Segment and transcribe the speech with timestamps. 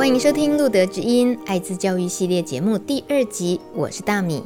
[0.00, 4.42] 欢迎收听《路德之音》爱滋教育系列节目第二集，我是大米。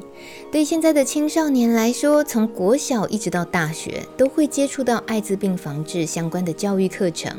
[0.50, 7.32] 对现在的青少年来说，从国小一直到大学，都会接触到艾滋病防治相关的教育课程。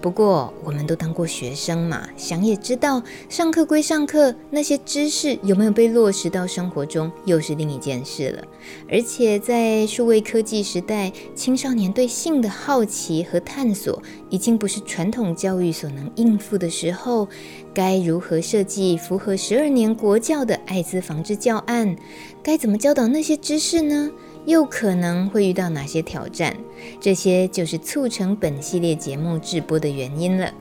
[0.00, 8.44] 不过，我们都当过学生嘛，想也知道，上课归上课，那些知识有没有被落实到生活中，又是另一件事了。
[8.90, 17.28] 而且，在数位科技时代，青少年对性的好奇和探索，已经不是传统教育所能应付的时候，
[17.72, 21.96] 该如何设计符合十二年国教的艾滋防治教案？
[22.42, 24.10] 该怎么教导那些知识呢？
[24.46, 26.56] 又可能会遇到哪些挑战？
[27.00, 30.52] 这些就是促成本系列节目制播的原因了。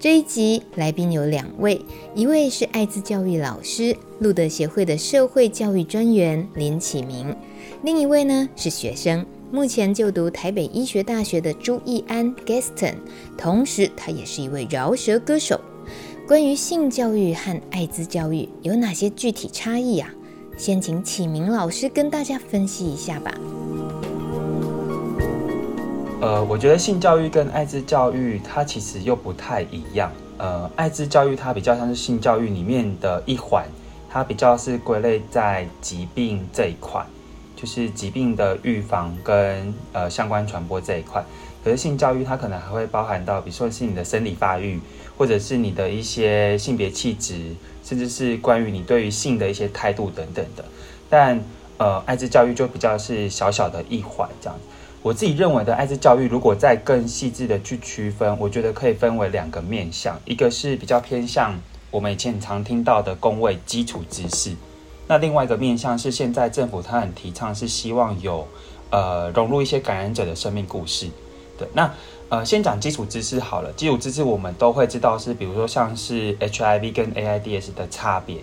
[0.00, 1.80] 这一集来宾有两位，
[2.14, 7.34] 一位是艾滋教育老师，路德协会的社会教育专员林启明；
[7.82, 12.94] 另一位呢是学生，目前就读台北医学大学的朱义安 Gaston，
[13.36, 15.60] 同时他也是一位饶舌歌手。
[16.30, 20.08] 关于性教育和艾滋教育有哪些具体差异呀？
[20.56, 23.34] 先请启明老师跟大家分析一下吧。
[26.20, 30.12] 呃，我觉得性教育跟艾滋教育它其实又不太一样。
[30.38, 33.66] 呃，艾滋教育它比较像是性教育里面的一环，
[34.08, 37.04] 它比较是归类在疾病这一块，
[37.60, 41.22] 就是疾病的预防跟呃相关传播这一块。
[41.62, 44.80] 可是性教育它可能还会包含到，比如说是你的生理发育，
[45.18, 47.54] 或者是你的一些性别气质。
[47.82, 50.64] 甚至是关于你对于性的一些态度等等的，
[51.08, 51.42] 但
[51.76, 54.56] 呃，艾滋教育就比较是小小的一环这样。
[55.02, 61.58] 我自己认为的艾滋教育，如果再更细致的去区分，我觉得可以分为两个面向，一个是比较偏向
[61.90, 64.54] 我们以前常听到的公卫基础知识，
[65.10, 68.46] 那另外一个面向是现在政府他很提倡，是希望有
[68.90, 71.08] 呃融入一些感染者的生命故事。
[71.58, 71.92] 对，那。
[72.28, 73.72] 呃，先讲基础知识好了。
[73.72, 78.36] 基础知识我们都会知道是，比如说像是 HIV 跟 AIDS 的差别，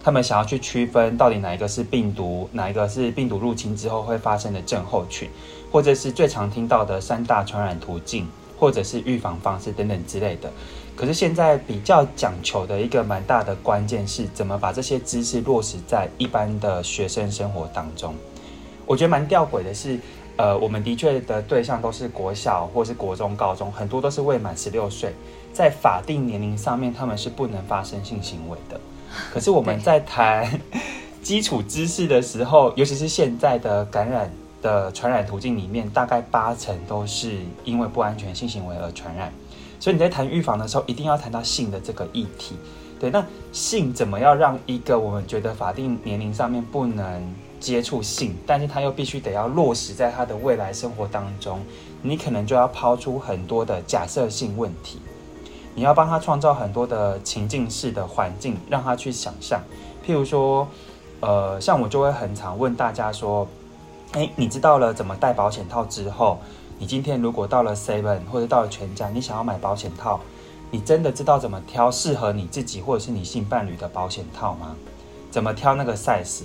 [0.00, 5.28] 他们想要去区分到底哪一个是病毒，哪一个是病毒入侵之后会发生的症候群，
[5.72, 10.48] 或者是最常听到的三大传染途径，或者是预防方式等等之类的。
[10.96, 18.14] 可是现在比较讲求的一个蛮大的关键是怎么把这些知识落实在一般的学生生活当中。
[18.86, 19.98] 我觉得蛮吊诡的是。
[20.38, 25.14] 呃，我们的确的对象都是国小或是国中、高中，很多都是未满十六岁，
[25.52, 28.80] 在法定年龄上面，他们是不能发生性行为的。
[29.30, 30.58] 可是我们在谈
[31.22, 34.32] 基础知识的时候，尤其是现在的感染
[34.62, 39.30] 的传染途径里面，大概八成都是因为不安全性行为而传染。
[39.82, 42.54] 所以你在谈预防的时候，一定要谈到性的这个议题。
[43.00, 51.58] 对，那性怎么样让一个我们觉得法定年龄上面不能接触性，但是他又必须得要落实在他的未来生活当中，
[52.00, 55.00] 你可能就要抛出很多的假设性问题，
[55.74, 59.60] 你要帮他创造很多的情境式的环境，让他去想象。
[60.06, 60.68] 譬如说，
[61.18, 63.48] 呃，像我就会很常问大家说，
[64.12, 66.38] 诶，你知道了怎么戴保险套之后，
[66.82, 70.18] 你今天如果到了 Seven 或者到了全家，你想要买保险套，
[70.68, 74.74] 你真的知道怎么挑适合你自己或者是你性伴侣的保险套吗？
[75.30, 76.42] 怎么挑那个 size？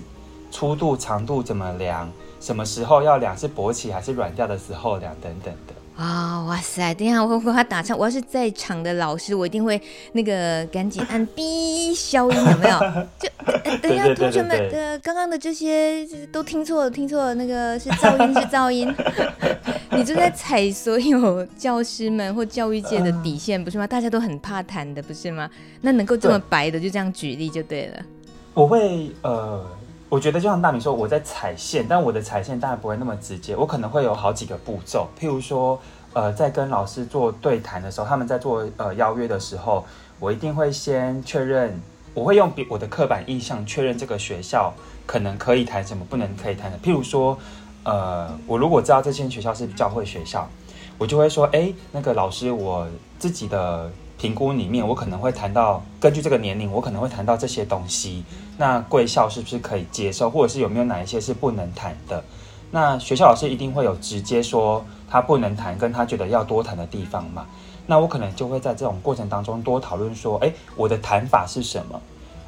[0.52, 2.08] 粗度、长度怎么量？
[2.40, 3.36] 什么时候要量？
[3.36, 5.12] 是勃起还是软掉的时候量？
[5.20, 6.46] 等等的啊、哦！
[6.48, 6.94] 哇塞！
[6.94, 7.96] 等一下，我 和他打岔。
[7.96, 9.82] 我要是在场的老师，我一定会
[10.12, 12.80] 那个赶紧按 B 消音，有没有？
[13.18, 13.28] 就
[13.82, 18.94] 等一下，同学们，呃，刚刚的这些都听错了，听错了，那个是噪音，是噪音。
[19.92, 23.88] 你就在踩所有教师们或教育界的底线，不是吗？
[23.88, 25.50] 大家都很怕谈的，不是吗？
[25.82, 27.98] 那能够这么白的，就这样举例就对了。
[28.54, 29.66] 我会呃。
[30.10, 35.06] 我觉得就像大米说，我在踩线，但我的踩线当然不会那么直接，我可能会有好几个步骤。
[35.20, 35.78] 譬如说，
[36.14, 39.86] 呃，在跟老师做对谈的时候，他们在做呃邀约的时候，
[40.18, 41.78] 我一定会先确认，
[42.14, 44.74] 我会用比我的刻板印象确认这个学校
[45.06, 46.78] 可能可以谈什么，不能可以谈的。
[46.78, 47.38] 譬如说，
[47.84, 50.48] 呃，我如果知道这间学校是教会学校，
[50.98, 52.88] 我就会说，哎，那个老师，我
[53.20, 53.92] 自己的。
[54.18, 58.24] 评估里面，我可能会谈到，根据这个年龄，我可能会谈到这些东西。
[58.58, 62.24] 那贵校是不是可以接受，或者是有没有哪一些是不能谈的？
[62.72, 67.46] 那学校老师一定会有直接说他不能谈，跟他觉得要多谈的地方嘛？
[67.86, 72.02] 那我可能就会在这种过程当中多讨论说，诶，我的谈法是什么？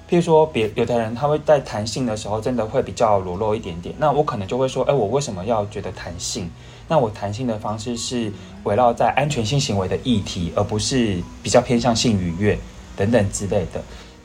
[0.10, 6.50] 譬如说，别有的人他会在谈性的时候真的会比较裸露一点点，那我可能就会说，诶，我为什么要觉得谈性？
[6.90, 8.30] 那我弹性的方式是
[8.64, 12.58] 围绕在安全性行为的议题，而不是比较偏向性愉悦
[12.98, 13.82] 等等之类的，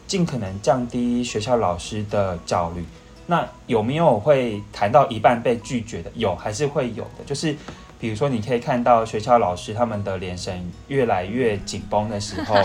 [0.07, 2.83] 尽可能降低学校老师的焦虑。
[3.27, 6.11] 那有没有会谈到一半被拒绝的？
[6.15, 7.25] 有，还是会有的。
[7.27, 7.55] 就是
[8.01, 12.57] 比如说，你可以看到学校老师他们的眼神越来越紧绷的时候，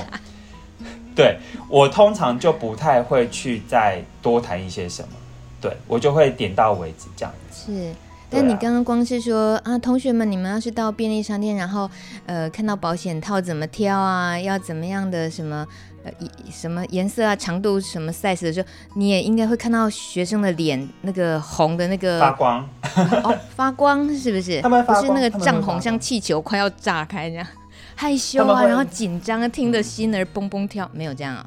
[1.16, 1.38] 对，
[1.69, 5.10] 我通常就不太会去再多谈一些什么，
[5.62, 7.72] 对，我就会点到为止这样子。
[7.72, 7.94] 是。
[8.29, 11.89] 但你刚刚光是说啊，同学们，你们要是到便利商店，然后
[12.27, 15.65] 呃看到保险套怎么挑啊，要怎么样的什么
[16.03, 16.11] 呃
[16.51, 22.69] 什么颜色啊、长度什么 size 的时候，你也应该会看到学生的脸那个红的那个发光
[23.23, 24.61] 哦，发光是不是？
[24.63, 27.47] 他们发光，不是那个涨红，像气球快要炸开这样，
[27.95, 31.43] 害羞啊，然后紧张，听得心儿蹦蹦跳，没有这样啊？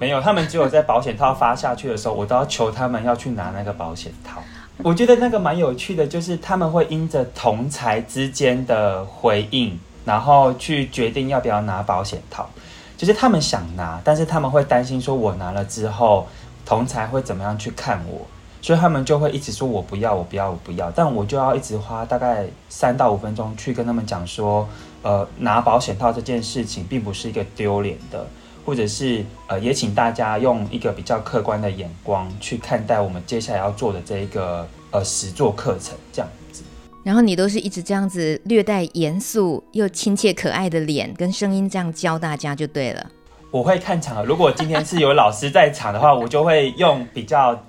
[0.00, 4.42] 没有，他们只有在保险套发下去的时候，我都要求他们要去拿那个保险套。
[4.82, 12.48] 我觉得那个蛮有趣的，就是他们会因着同才之间的回应，然后去决定要不要拿保险套。
[12.96, 16.26] 就是他们想拿，但是他们会担心说，我拿了之后，
[16.64, 18.26] 同才会怎么样去看我，
[18.62, 20.90] 所以他们就会一直说我不要，我不要，我不要。
[20.90, 24.68] 但我就要一直花大概三到五分钟去跟他们讲说，
[25.02, 28.26] 呃，拿保险套这件事情并不是一个丢脸的。
[28.64, 36.62] 或者是呃，也请大家用一个比较客观的眼光去看待我们接下来要做的这一个呃实作课程这样子。
[37.02, 43.06] 然后你都是一直这样子略带严肃又亲切可爱的脸跟声音这样教大家就对了。
[43.50, 47.62] 我会看场合，如果今天是有老师在场的话，我就会用比较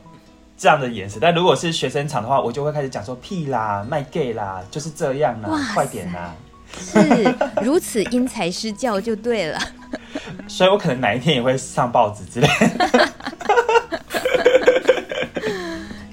[0.57, 6.33] 这样的眼神；但如果是学生场的话，我就会开始讲说屁啦、卖 gay 啦，就是这样啦，快点啦。
[6.77, 9.59] 是如此因材施教就对了。
[10.47, 13.09] 所以我可能哪一天也会上报纸之类的。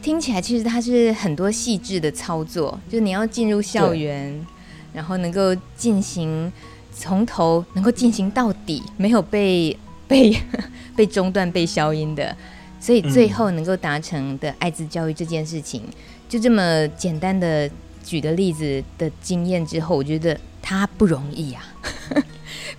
[0.01, 4.47] 听起来其实它是很多细致的操作，就是你要进入校园，
[4.93, 6.53] 然后能够进行
[6.93, 9.77] 从头能够进行到底，没有被
[10.09, 10.37] 被
[10.97, 12.37] 被中断、被消音的，
[12.81, 15.83] 所以最后能够达成的爱滋教育这件事情，
[16.29, 17.71] 就这么简单的
[18.05, 21.65] 举的例子的经验之后，我觉得它不容易啊。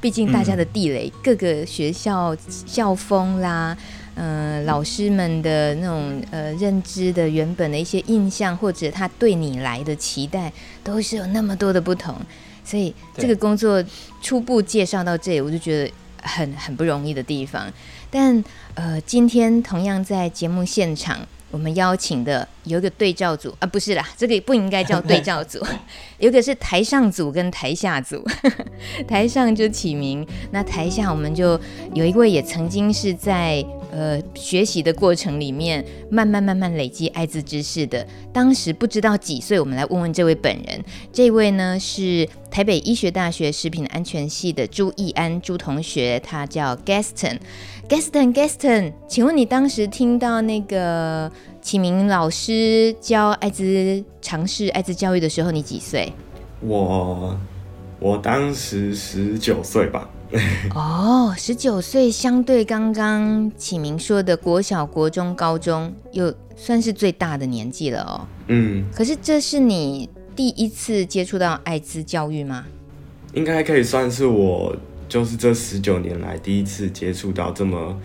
[0.04, 3.76] 毕竟大家的地雷，嗯、各个学校校风啦，
[4.16, 10.52] 呃，老师们的那种呃认知的原本的一些印象，或者他对你来的期待，
[10.84, 12.14] 都是有那么多的不同。
[12.66, 13.82] 所以这个工作
[14.22, 17.72] 初步介绍到这里，我就觉得很很不容易的地方。
[18.12, 21.26] 但呃，今天同样在节目现场。
[21.54, 25.64] 我们邀请的有一个对照组啊，不是啦，这个不应该叫 对照组，
[26.18, 28.26] 有一个是台上组跟台下组，
[29.08, 31.60] 台上就起名，那台下我们就
[31.94, 38.04] 有一位也曾经是在呃学习的过程里面慢慢慢慢累积艾滋知识的，
[38.34, 47.40] 当时不知道几岁，我们来问问这位本人，这位呢是台北医学大学食品安全系的朱义安朱同学，他叫 Gaston。
[47.90, 51.32] Gaston，Gaston，请问你当时听到那个
[51.64, 56.14] 启明老师教艾滋尝试艾滋教育的时候，你几岁？
[56.60, 57.36] 我
[58.00, 60.08] 我当时十九岁吧。
[60.76, 68.28] 哦，十九岁，相对刚刚启明说的国小、国中、高中，又算是最大的年纪了哦。
[68.50, 68.86] 嗯。
[68.94, 72.66] 可是这是你第一次接触到艾滋教育吗？
[73.34, 74.76] 应该可以算是我。
[75.10, 77.96] 就是这十九年来第一次接触到这么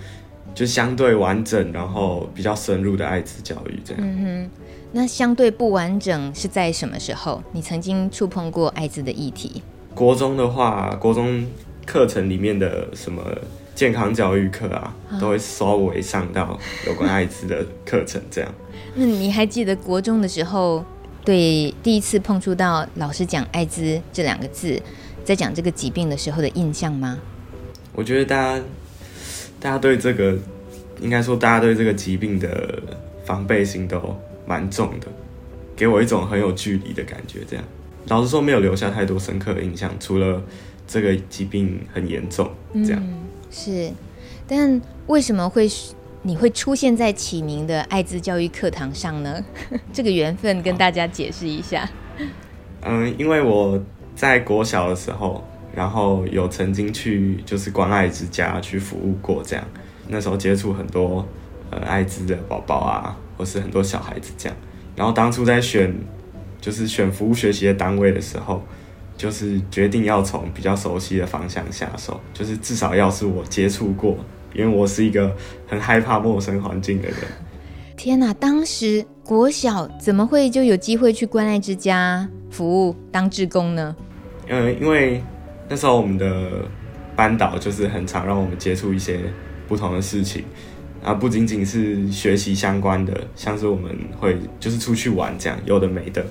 [0.55, 4.03] 就相对完整，然后比较深入的艾滋教育，这样。
[4.03, 4.51] 嗯哼，
[4.93, 7.43] 那相对不完整是在什么时候？
[7.53, 9.63] 你曾经触碰过艾滋的议题？
[9.95, 11.47] 国中的话，国中
[11.87, 13.23] 课程里面的什么
[13.75, 18.55] 健康教育课啊，啊都会稍微上到有关艾滋的课程，这样。
[18.95, 20.85] 那你还记得国中的时候，
[21.29, 24.81] 对第一次碰触到老师讲艾滋这两个字？
[25.27, 27.19] 在讲这个疾病的时候的印象吗？
[27.93, 28.65] 我觉得大家，
[29.61, 30.39] 大家对这个，
[31.03, 32.83] 应该说大家对这个疾病的
[33.27, 34.17] 防备心都
[34.47, 35.07] 蛮重的，
[35.77, 37.41] 给我一种很有距离的感觉。
[37.47, 37.65] 这样，
[38.07, 40.43] 老实说没有留下太多深刻的印象，除了
[40.87, 42.51] 这个疾病很严重。
[42.73, 43.19] 这样、嗯、
[43.51, 43.93] 是，
[44.47, 45.69] 但为什么会
[46.23, 49.45] 你会出现在启明的艾滋教育课堂上呢？
[49.93, 51.89] 这个缘分跟大家解释一下。
[52.83, 53.81] 嗯，因为我。
[54.19, 59.65] 在国小的时候，然后有曾经去就是关爱之家去服务过，这样
[60.09, 61.25] 那时候接触很多
[61.71, 64.59] 呃艾滋的宝宝啊，或是很多小孩子这样。
[64.97, 65.95] 然后当初在选
[66.61, 68.61] 就是选服务学习的单位的时候，
[69.17, 74.19] 就是决定要从比较熟悉的方向下手，就是至少要是我接触过，
[74.55, 75.35] 因为我是一个
[75.67, 77.17] 很害怕陌生环境的人。
[77.97, 78.33] 天哪！
[78.35, 83.97] 当时国小怎么会就有机会去关爱之家服务当志工呢？
[84.49, 85.21] 呃，因为
[85.69, 86.49] 那时候我们的
[87.17, 89.21] 班导就是很常让我们接触一些
[89.67, 90.45] 不同的事情，
[91.03, 96.25] 啊，不仅仅是学习相关的，像是我们会就是出去玩这样，有的没的。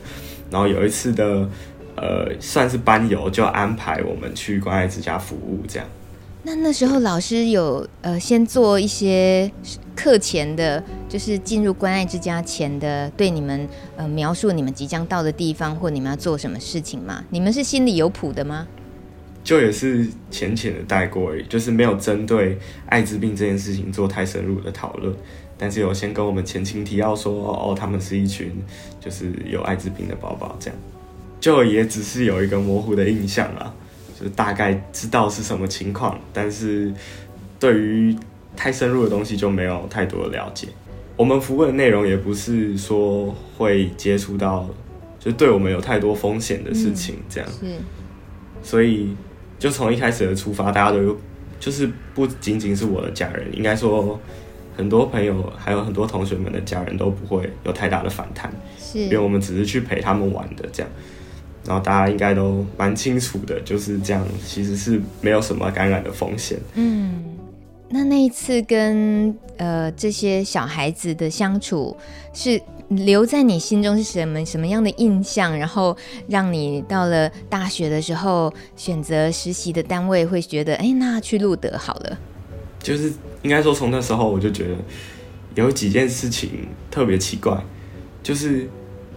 [0.50, 1.50] 然后有一次的，
[1.98, 5.88] 呃，算是班游，就安排我们去关爱之家服务这样。
[6.48, 9.52] 那那时候老师有呃先做一些
[9.94, 17.22] 课前的，就是进入关爱之家前的，对你们呃描述你们即将到的地方或你们要做什么事情吗？
[17.32, 18.66] 你们是心里有谱的吗？
[19.44, 25.14] 就也是浅浅的带过而已，就是没有针对艾滋病这件事情做太深入的讨论，
[25.58, 28.54] 但是有先跟我们前情提要说，哦，他们是一群
[29.02, 30.80] 就是有艾滋病的宝宝这样，
[31.42, 33.74] 就也只是有一个模糊的印象啊。
[34.20, 36.92] 就大概知道是什么情况，但是
[37.60, 38.16] 对于
[38.56, 40.68] 太深入的东西就没有太多的了解。
[41.16, 44.68] 我们服务的内容也不是说会接触到，
[45.20, 47.50] 就对我们有太多风险的事情，这样。
[47.62, 47.78] 嗯、是。
[48.64, 49.16] 所以
[49.60, 51.18] 就从一开始的出发，大家都有，
[51.60, 54.20] 就是不仅仅是我的家人，应该说
[54.76, 58.52] 很多朋友还有很多同学们的家人都不会有太大的反弹，
[58.94, 60.92] 因为我们只是去陪他们玩的这样。
[61.68, 66.58] 然后大家应该都蛮清楚的，就是这样，其实是没有什么感染的风险。
[66.76, 67.26] 嗯，
[67.90, 71.94] 那那一次跟呃这些小孩子的相处，
[72.34, 75.60] 是留在你心中是什么什么样的印象？
[75.60, 75.96] 然后
[76.30, 82.18] 让你到了大学的时候选择实习的单位，会觉得哎，那去路德好了。
[82.80, 84.76] 就是应该说，从那时候我就觉得
[85.56, 87.62] 有几件事情特别奇怪，
[88.24, 88.70] 就是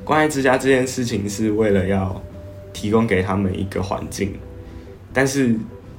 [0.03, 2.21] 关爱之家这件事情是为了要。
[2.73, 4.35] 提供给他们一个环境，
[5.13, 5.57] 但是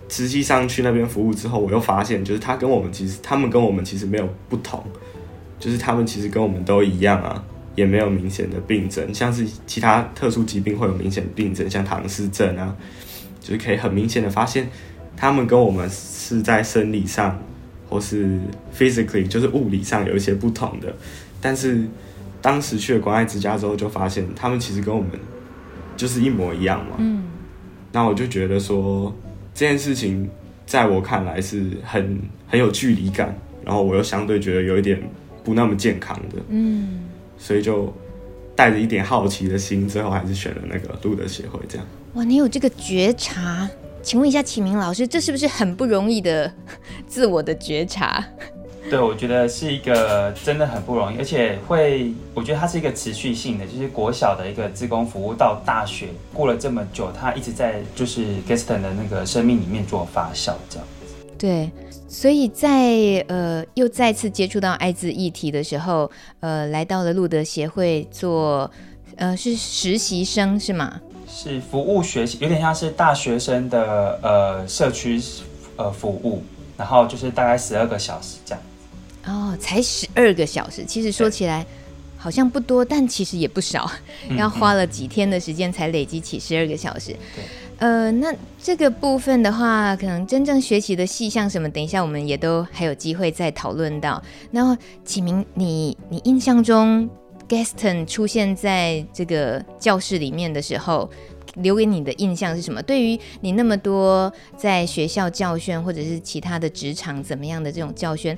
[0.09, 4.83] 实际上去那边服务之后，我又发现，就是他跟我们其实，他们跟我们其实没有不同，
[5.59, 7.43] 就是他们其实跟我们都一样啊，
[7.75, 12.75] 也没有明显的病症，像是其他特殊疾病会有明显的病症，像唐氏症啊，
[13.39, 14.69] 就是可以很明显的发现，
[15.15, 17.39] 他们跟我们是在生理上
[17.89, 18.39] 或是
[18.77, 20.93] physically 就是物理上有一些不同的，
[21.39, 21.85] 但是
[22.41, 25.11] 当时去了关爱之家之后，就发现他们其实跟我们。
[26.01, 27.25] 就是一模一样嘛，嗯，
[27.91, 29.15] 那我就觉得说
[29.53, 30.27] 这件事情
[30.65, 35.00] 在我看来是很很有距离感，然后我又相对觉得有一点
[35.43, 37.03] 不那么健康的，嗯，
[37.38, 37.93] 所以就
[38.55, 41.86] 带着一点好奇的心，最后还是选了那个路德协会这样。
[42.15, 43.70] 哇，你有这个觉察？
[44.01, 46.51] 请问一下启明老师，这是不是很不容易的
[47.05, 48.25] 自我的觉察？
[48.91, 61.15] 对，我觉得是一个真的很不容易，而且会，我觉得它是一个持续性的，就是国小的一个志工服务到大学，过了这么久，他一直在就是 Gaston 的那个生命里面做发酵，这样子。
[61.38, 61.71] 对，
[62.10, 68.69] 所以在呃又再次接触到艾滋议题的时候，呃，来到了路德协会做，
[69.15, 71.00] 呃，是实习生是吗？
[71.29, 75.17] 是服务学习，有点像是大学生的呃社区
[75.77, 76.43] 呃服务，
[76.75, 78.62] 然后就是大概十二个小时这样。
[79.25, 81.65] 哦，才十二个小时，其实说起来
[82.17, 83.89] 好像不多，但其实也不少，
[84.37, 87.15] 要花了几天的时间才累积起十二个小时。
[87.35, 87.43] 对，
[87.77, 94.21] 呃，那这个部分的话，可能真正学习的细项什么，等一下我们也都还有机会再讨论到。
[94.51, 97.09] 然后启明，你你印象中
[97.47, 101.09] Gaston 出现在这个教室里面的时候，
[101.55, 102.81] 留给你的印象是什么？
[102.83, 108.37] 对于你那么多在学校教训，或者是其他的职场怎么样的这种教训，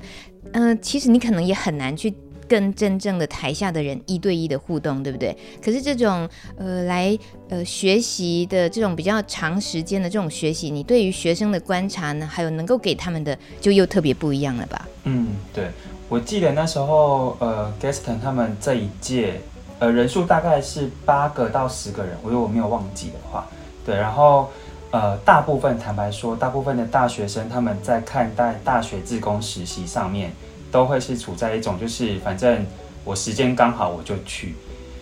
[0.52, 2.12] 嗯、其实你可能也很难去
[2.46, 5.36] 跟真正的台下的人一对一的互动，对不对？
[5.62, 14.88] 可是这种呃来呃学习的这种比较长时间的这种学习，你对于学生的观察呢，还有能够给他们的，就又特别不一样了吧？
[15.04, 15.70] 嗯，对，
[16.08, 19.40] 我记得那时候呃，Gaston 他们这一届。
[19.80, 23.44] 呃，人数大概是八个到十个人，我如果我没有忘记的话，
[23.84, 24.48] 对，然后
[24.94, 30.30] 呃，大部分坦白说，大部分的大学生他们在看待大学自工实习上面，
[30.70, 32.64] 都会是处在一种就是反正
[33.02, 34.54] 我时间刚好我就去，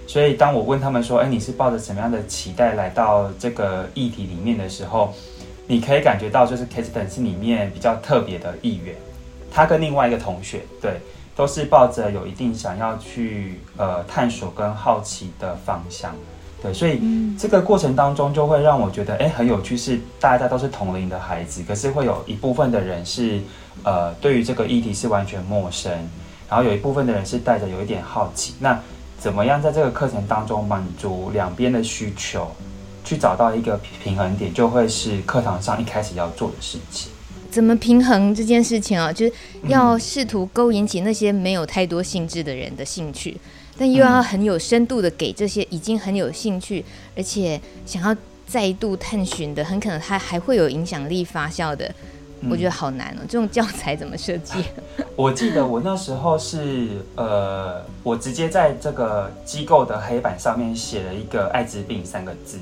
[0.06, 5.12] 所以当我问他们说，哎，你是抱着什么样的期待来到这个议题里面的时候，
[5.66, 8.96] 你可以感觉到就是 Gaston 是里面比较特别的一员，
[9.50, 10.99] 他跟另外一个同学对。
[11.34, 16.14] 都是抱着有一定想要去呃探索跟好奇的方向，
[16.62, 17.00] 对，所以
[17.37, 23.40] 这个过程当中就会让我觉得哎很有趣，是大家都是同龄的孩子，可是会有一部分的人是
[23.83, 25.90] 呃对于这个议题是完全陌生，
[26.49, 28.81] 然后有一部分的人是带着有一点好奇，那
[29.19, 32.47] 怎么样在这个课程当中满足两边的需求，
[33.04, 37.11] 去找到一个平衡点，就会是课堂上一开始要做的事情。
[37.50, 39.12] 怎么平衡这件事情啊？
[39.12, 39.33] 就是
[39.64, 43.37] 要试图勾引起那些没有太多兴致的人的兴趣，
[43.82, 46.84] 但又要很有深度的给这些已经很有兴趣，
[47.16, 51.92] 而且想要再度探寻的，很可能他还会有影响力发酵的。
[52.48, 54.54] 我觉得好难哦， 这种教材怎么设计？
[55.16, 62.60] 我记得我那时候是呃，我直接在这个机构的黑板上面写了一个“艾滋病”三个字，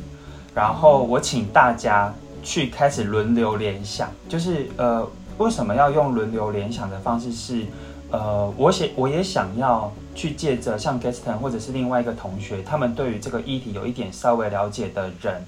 [0.55, 7.67] 然后我请大家去开始轮流联想，就是呃，为什么要用轮流联想的方式是？
[8.11, 15.45] 呃，我写我也想要去借着像 Gaston 或者是另外一个同学，他们对于这个议题有一点稍微了解的人。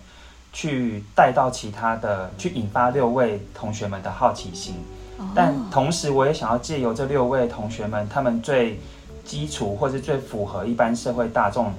[0.55, 4.75] 去带到其他的，去引发六位同学们的好奇心，
[5.35, 8.79] 但同时我也想要借由这六位同学们，他们最
[9.25, 11.73] 基础或是最符合一般社会大众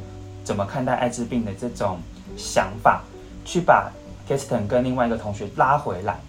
[0.44, 2.00] 怎么看待艾滋病的这种
[2.36, 3.04] 想法，
[3.46, 3.92] 去把
[4.28, 6.20] Gaston 跟另外一个同学拉回来，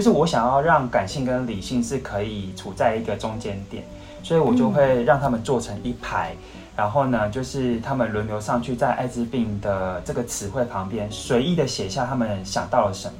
[0.00, 3.84] 就是我想要让感性跟理性是可以处在一个中间点，
[4.22, 6.34] 所以我就会让他们做成一排。
[6.74, 13.14] 然后呢，就是他们轮流上去，在艾滋病的这个词汇旁边随意的写下他们想到了什么。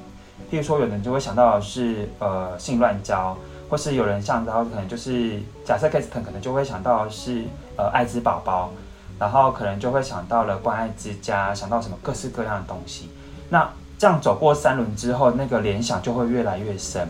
[0.51, 3.37] 譬如说，有人就会想到是呃性乱交，
[3.69, 7.45] 或是有人想到可能就是假设 Gaston 可能就会想到是
[7.77, 8.73] 呃艾滋宝宝，
[9.19, 13.11] 然后可能就会想到了关爱之家，想到什么各式各样的东西。
[13.51, 13.69] 那
[14.01, 17.07] 这样走过三轮之后，那个联想就会越来越深。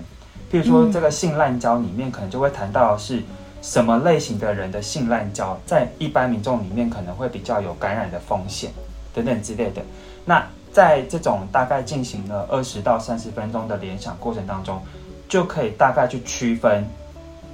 [0.50, 3.22] 譬如说，这个性滥交里面可能就会谈到是。
[3.62, 8.70] 什么类型的人的性滥交，在一般民众里面可能会比较有感染的风险，
[9.12, 9.82] 等等之类的。
[10.24, 10.42] 那
[10.72, 14.80] 在这种大概进行了二十到三十分钟的联想过程当中，
[15.28, 16.88] 就可以大概去区分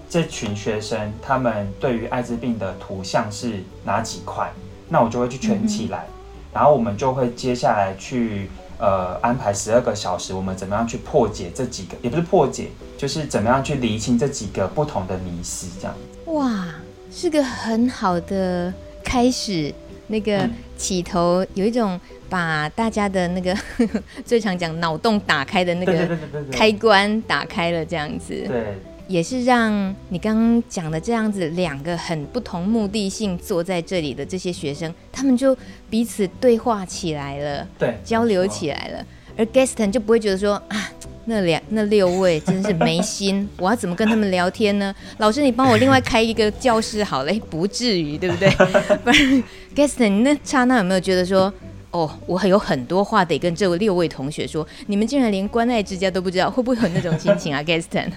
[0.08, 4.48] 这群学生他们对于艾滋病的图像是哪几块，
[4.88, 6.06] 那我就会去圈起来，
[6.52, 8.48] 然后我们就会接下来去。
[8.78, 11.96] 呃，安排十二个小时，我们怎么样去破解这几个？
[12.02, 12.68] 也不是破解，
[12.98, 15.94] 就是怎么样去厘清这几个不同的迷思，这样。
[16.26, 16.74] 哇，
[17.10, 19.74] 是个很好的开始。
[20.08, 23.52] 那个起头有一种把大家的那个
[24.24, 26.16] 最常讲脑洞打开的那个
[26.52, 28.44] 开关打开了，这样子。
[28.46, 28.78] 对。
[29.08, 35.56] 也是让你刚刚讲的这样子，两个很不同目的性坐在这里的这些学生，他们就
[35.88, 39.06] 彼此对话起来了，对，交流起来了。
[39.38, 40.90] 而 Gaston 就不会觉得说啊，
[41.26, 44.94] 那两那六位真是没心， 我要怎么跟他们聊天呢？
[45.18, 48.48] 老师，你帮我另外开一个教室好了，不至于，对不对？
[49.04, 51.52] 不然 Gaston，你那刹那有没有觉得说？
[51.96, 54.66] 哦，我还有很多话得跟这六位同学说。
[54.86, 58.10] 你们竟然连关爱之家都不知道，会不会有那种心情啊， Gaston？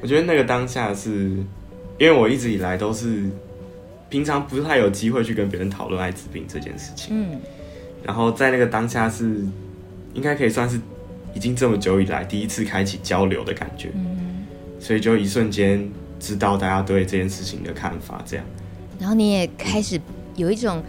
[0.00, 1.30] 我觉得那个当下是，
[1.98, 3.24] 因为我一直以来都是
[4.08, 7.08] 平常不太有机会去跟别人讨论艾滋病这件事情。
[7.10, 7.40] 嗯，
[8.04, 9.44] 然后在那个当下是，
[10.14, 10.80] 应该可以算是
[11.34, 13.90] 已经这么久以来第一次开启交流的感觉。
[13.94, 14.46] 嗯，
[14.78, 18.46] 所以就一瞬间知道大家对这件事情的看法，这样。
[19.00, 20.00] 然后你也开始
[20.36, 20.80] 有一种。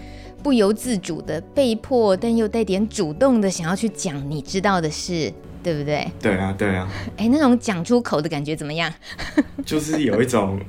[0.46, 6.08] 不由自主的、被迫但又带点主动的想要去讲你知道的事，对不对？
[6.22, 6.88] 对啊，对啊。
[7.18, 8.94] 哎，那种讲出口的感觉怎么样？
[9.66, 10.62] 就是有一种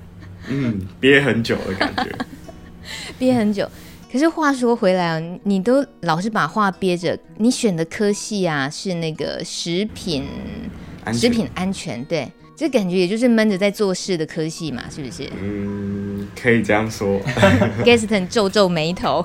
[0.49, 2.11] 嗯憋很久的感觉，
[3.19, 3.69] 憋很久。
[4.11, 7.19] 可是话说回来啊，你都老是把话憋着。
[7.37, 10.25] 你选的科系啊是那个食品
[11.13, 12.27] 食品安全，对。
[12.57, 15.31] 这感觉也就是闷着在做事的科系嘛，是不是？
[15.39, 17.21] 嗯，可以这样说。
[17.85, 19.23] Gaston 皱皱眉头，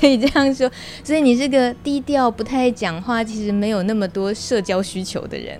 [0.00, 0.68] 可以这样说。
[1.04, 5.56] 所以你是个低调、不太讲话，其实没有那么多社交需求的人，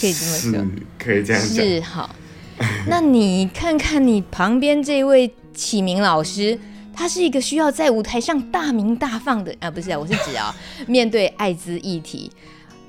[0.00, 0.66] 可以这么说。
[0.98, 1.50] 可以这样讲。
[1.50, 2.16] 是好。
[2.86, 6.58] 那你看看你旁边这位启明老师，
[6.94, 10.54] 他是一个需要在舞台上大鸣大放的啊，不是啊，我是指啊，
[10.86, 12.30] 面对艾滋议题。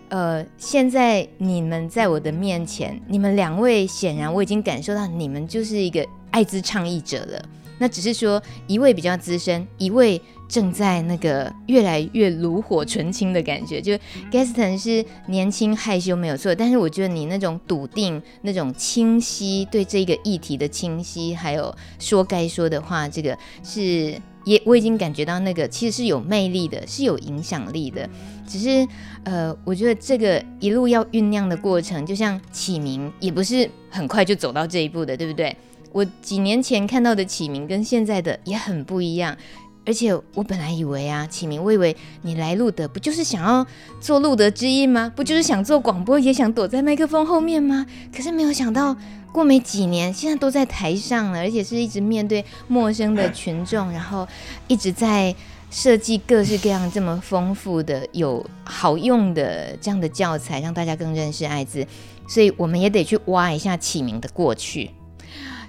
[0.10, 7.46] 呃，现在你们在我的面前，你们两位显然我已经感受到你们就是一个艾滋倡议者了。
[7.78, 13.82] 那只是说一位比较资深，一位正在那个越来越炉火纯青的感觉。
[13.82, 13.92] 就
[14.32, 24.16] Gaston 是年轻害羞没有错，但是我觉得你那种笃定、那种清晰，对这个议题的清晰，还有说该说的话，这个是
[24.46, 28.10] 也我已经感觉到那个其实是有魅力的，是有影响力的。
[28.48, 28.88] 只是，
[29.24, 35.56] 呃，我觉得这个一路要酝酿的过程，就像启明，也不是很快就走到这一步的，对不对？
[35.92, 39.36] 我几年前看到的启明跟现在的也很不一样，
[39.86, 43.66] 而且我本来以为啊，启明，我以为你来路德不就是想要
[44.02, 45.12] 做路德之音吗？
[45.16, 47.86] 不就是想做广播，也想躲在麦克风后面吗？
[48.16, 48.96] 可是没有想到，
[49.32, 54.28] 过没几年，现在都在台上了，而且是一直面对陌生的群众，然后
[54.68, 55.36] 一直在。
[55.72, 61.86] 设计各式各样这么丰富的、有好用的这样的教材，让大家更认识艾滋。
[62.30, 64.92] 所以我们也得去挖一下启明的过去。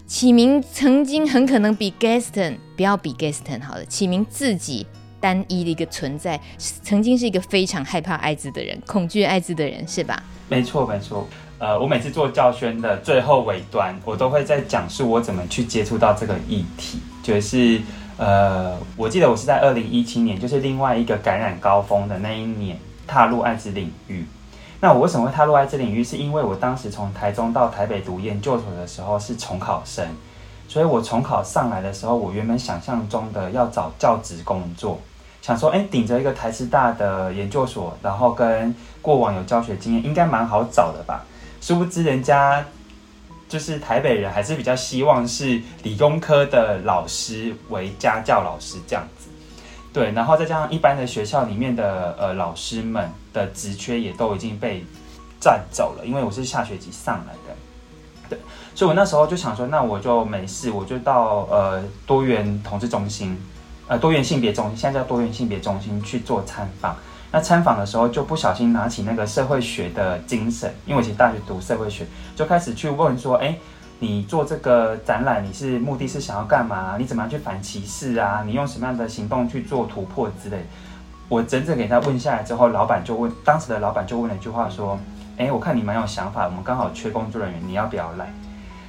[0.06, 4.86] 启明曾经很可能比 Gaston，不要比 Gaston 好了，启明自己
[5.18, 10.22] 单一的一个存在，曾经是一个非常害怕艾滋的人，恐惧艾滋的人，是吧？
[10.48, 11.26] 没错，没错。
[11.58, 17.80] 呃，我每次做教宣的最后尾端，我都会在讲述我怎么去接触到这个议题，就是。
[18.18, 24.24] 呃，我记得我是在二零一七年，就是另外一个感染高峰的那一年，踏入艾滋领域。
[24.80, 26.04] 那我为什么会踏入艾滋领域？
[26.04, 30.06] 是因为我当时从台中到台北读研究所的时候是重考生，
[30.68, 35.00] 所以我重考上来的时候，我原本想象中的要找教职工作，
[35.42, 41.24] 想说，哎，顶着一个台师大的研究所，然后跟过往有教学经验，应该蛮好找的吧？
[41.60, 42.64] 殊不知人家。
[43.48, 49.25] 就是台北人还是比较希望是理工科的老师为家教老师这样子，
[49.96, 54.84] 对，然后再加上一般的学校里面的呃老师们的职缺也都已经被
[55.40, 57.56] 占走了，因为我是下学期上来的，
[58.28, 58.38] 对，
[58.74, 63.40] 所以我那时候就想说，那我就没事，我就到呃多元同志中心，
[63.88, 66.94] 呃多元性别中心，现在叫多元性别中心去做参访。
[67.32, 72.06] 那参访的时候就不小心拿起那个社会学的精神，因为我以前大学读社会学，
[72.36, 73.56] 就开始去问说：哎，
[73.98, 76.96] 你做这个展览，你是目的是想要干嘛？
[76.98, 78.42] 你怎么样去反歧视啊？
[78.44, 80.66] 你用什么样的行动去做突破之类？
[81.28, 84.98] 我整整给他问下来之后，老板就问，当时的老板就问了一句话说：
[85.38, 88.32] 哎，我看你蛮有想法，我们刚好缺工作人员，你要不要来？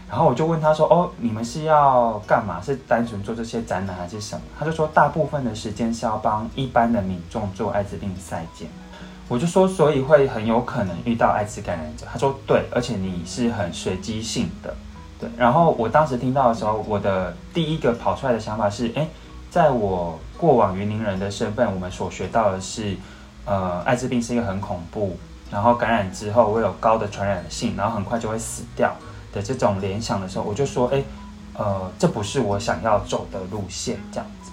[0.09, 2.61] 然后我就问他说：“哦，你们是要干嘛？
[2.61, 8.69] 是单纯做这些展览还是什么？”他就说：“大部分的时间是要帮一般的民众做艾滋病筛检。”
[9.27, 14.73] 我就说：“所以会很有可能遇到艾滋感染者。”他说：“对，而且你是很随机性的。”
[15.19, 15.29] 对。
[15.37, 19.07] 然后我当时听到的时候，我的第一个跑出来的想法是：“诶，
[19.49, 22.95] 在我过往云林人的身份，我们所学到的是，
[23.45, 25.17] 呃，艾滋病是一个很恐怖，
[25.51, 28.95] 然后感染之后会有高的传染性，然后很快就会死掉。”
[29.33, 31.03] 的这种联想的时候，我就说，哎，
[31.53, 34.49] 呃，这不是我想要走的路线，这样子。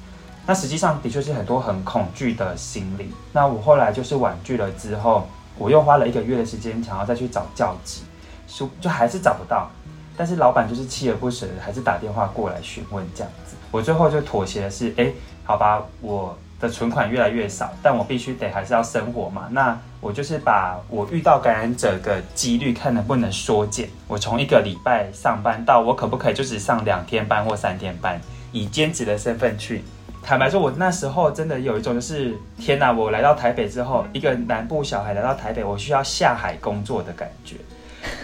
[0.46, 3.10] 那实际上的确是很多很恐惧的心理。
[3.32, 8.00] 那我后来就是婉拒了之后，我又花了一个月的时间，想要再去找教职，
[8.46, 9.70] 就就还是找不到。
[10.16, 13.56] 但是老板就是锲而不舍，还是打电话过来询问这样子。
[13.70, 15.12] 我最后就妥协的是，哎，
[15.44, 16.36] 好吧，我。
[16.60, 19.48] 的存款越来越少，但我必须得还是要生活嘛。
[19.50, 23.86] 那我就是把我遇到感染者的几率看能不能缩减。
[24.06, 28.18] 我从一个礼拜上班到我可不可以就只上两天班或三天班，
[28.50, 29.84] 以兼职的身份去。
[30.22, 32.90] 坦白说，我那时候真的有一种就是天哪！
[32.90, 37.56] 我来到台北之后，一个南部小孩来到台北，我需要下海工作的感觉。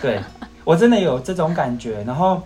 [0.01, 0.19] 对，
[0.65, 2.43] 我真的有这种感觉，然后。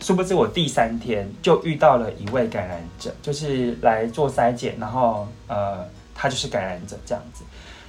[0.00, 5.78] 殊不知，我第三天就遇到了一位感染者，就是来做筛检，然后呃，
[6.14, 7.42] 他就是感染者这样子。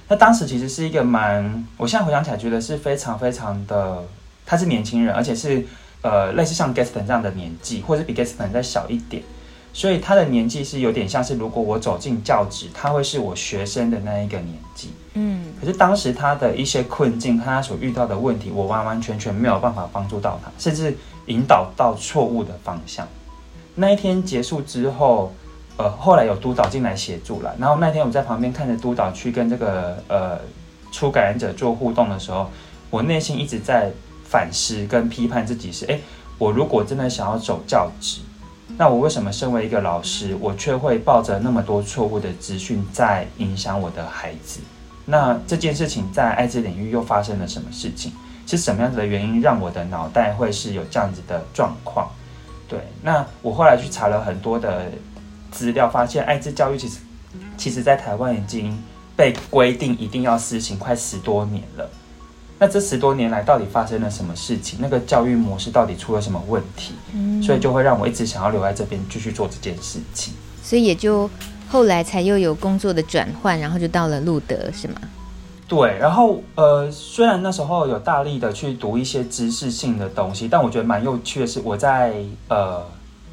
[0.08, 4.02] 那当时其实是一个蛮，我现在回想起来觉得是非常非常的，
[4.46, 5.66] 他是年轻人，而且是
[6.00, 9.22] 呃类似像 Gaston 这样的年纪，或者是比 Gaston 再小一点，
[9.76, 14.88] 所以他的年纪是有点像是如果我走进教职，他会是我学生的那一个年纪。
[15.12, 20.96] 嗯，可是当时他的一些困境，他所遇到的问题，我完完全全没有办法帮助到他，甚至。
[21.28, 23.04] 引导到错误的方向。
[23.74, 25.32] 那一天结束之后，
[25.76, 27.52] 呃，后来有督导进来协助了。
[27.58, 30.38] 然后那天我在旁边看着督导去跟这个呃
[30.92, 32.48] 初感染者做互动的时候，
[32.90, 33.90] 我内心一直在
[34.22, 36.00] 反思跟批判自己是：诶，
[36.38, 38.20] 我如果真的想要走教职，
[38.76, 44.60] 那我为什么身为一个老师，我却会抱着那么多错误的资讯在影响我的孩子？
[45.04, 48.12] 那这件事情在艾滋领域又发生了什么事情？
[48.46, 52.08] 是什么样子的原因让我的脑袋会是有这样子的状况？
[52.68, 54.90] 对，那我后来去查了很多的
[55.50, 56.98] 资料，发现艾滋教育其实，
[57.56, 58.76] 其实在台湾已经
[59.16, 61.88] 被规定一定要施行快十多年了。
[62.58, 64.78] 那这十多年来到底发生了什么事情？
[64.80, 66.94] 那个教育模式到底出了什么问题？
[67.14, 70.32] 嗯，所以就会让我一直想要留在这边继续做这件事情。
[70.62, 71.28] 所以也就
[71.68, 74.94] 后来才又有工作的转换，然后就到了路德，是吗？
[75.68, 82.14] 对，然后呃，虽然那时候有大力的去读一些知识性的东西，但我觉得蛮有趣的是，我在
[82.48, 82.82] 呃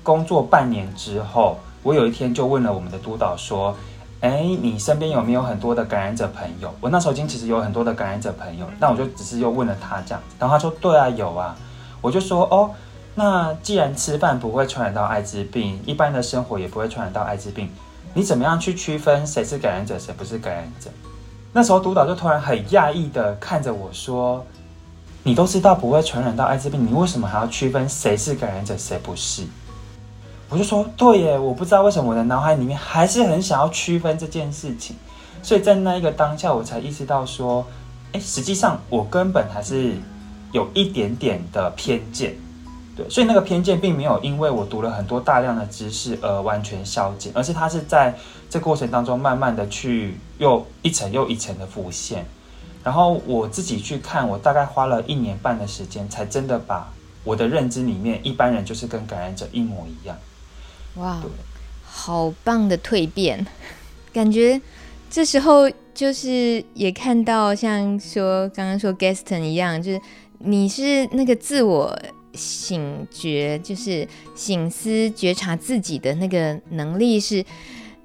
[0.01, 3.77] 工作半年之后，我有一天就问了我们的督导说
[4.23, 11.53] ：“哎，你身边有没有很多的感染者朋友？”我那时候已经其实有很多的感染者朋友，但我就只是又问了他这样，然后他说：“对啊，有啊。”
[11.99, 12.71] 我就说：“哦，
[13.15, 17.69] 那既然吃饭不会传染到艾滋病，一般的生活也不会传染到艾滋病，
[18.13, 20.89] 你怎么样去区分谁是感染者，谁不是感染者？”
[21.51, 24.45] 那时候督导就突然很讶异的看着我说
[25.21, 29.43] ：“你都知道不会传染到艾滋病，你为什么还要区分谁是感染者，谁不是？”
[30.49, 34.95] 我就说对耶，我不知道为什么我的脑海里面还是很想要区分这件事情，
[35.41, 37.65] 所以在那一个当下，我才意识到说，
[38.11, 39.95] 哎，实际上我根本还是
[40.51, 42.35] 有一点点的偏见，
[42.95, 48.13] 对，所以那个偏见并没有因为我读了很多大量的知识而完全消减，而是它是在
[48.47, 52.23] 这过程当中慢慢的去又一层又一层的浮现，
[52.83, 60.15] 然后我自己去看，我大概花了一年半的时间，才真的把我的认知里面一般人就是跟感染者一模一样。
[60.95, 61.23] 哇，
[61.83, 63.45] 好棒的蜕变，
[64.13, 64.61] 感觉
[65.09, 70.01] 这时候就是也看到像说刚刚说 Gaston 一样，就是
[70.37, 71.97] 你是那个自我
[72.33, 77.43] 醒觉，就是醒思觉察自己的那个能力是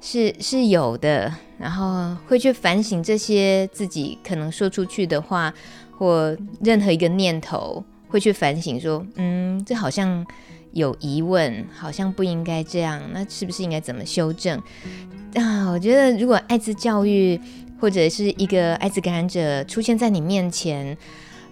[0.01, 5.53] 是是有的，然后会去反省这些自己可能说出去的话
[5.99, 10.27] 或任何一个念头，会去反省说，嗯，这好像。
[10.73, 14.61] 有疑问，好像不应该这样，那是不是应该怎么修正
[15.35, 15.71] 啊？
[15.71, 17.41] 我觉得，如果艾滋教育
[17.81, 20.97] 或者是一个艾滋感染者出现在你面前，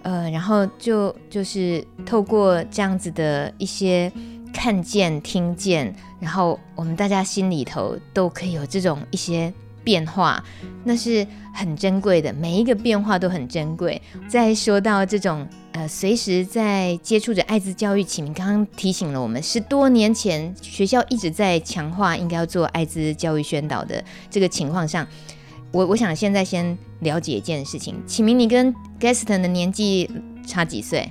[0.02, 4.12] 呃，然后就就是透过这样子的一些
[4.52, 9.52] 看见、听见，然后我们大家心里头都可以有这种一些
[9.82, 10.44] 变化，
[10.84, 14.00] 那是很珍贵的，每一个变化都很珍贵。
[14.28, 15.46] 再说到这种。
[15.76, 25.06] 呃，随时在接触着艾滋教育，启明刚刚提醒了我们，十多年前学校一直在强化应该要做艾滋教育宣导的这个情况上，
[25.72, 30.10] 我我想现在先了解一件事情，启明，你跟 Gaston 的年纪
[30.46, 31.10] 差几岁？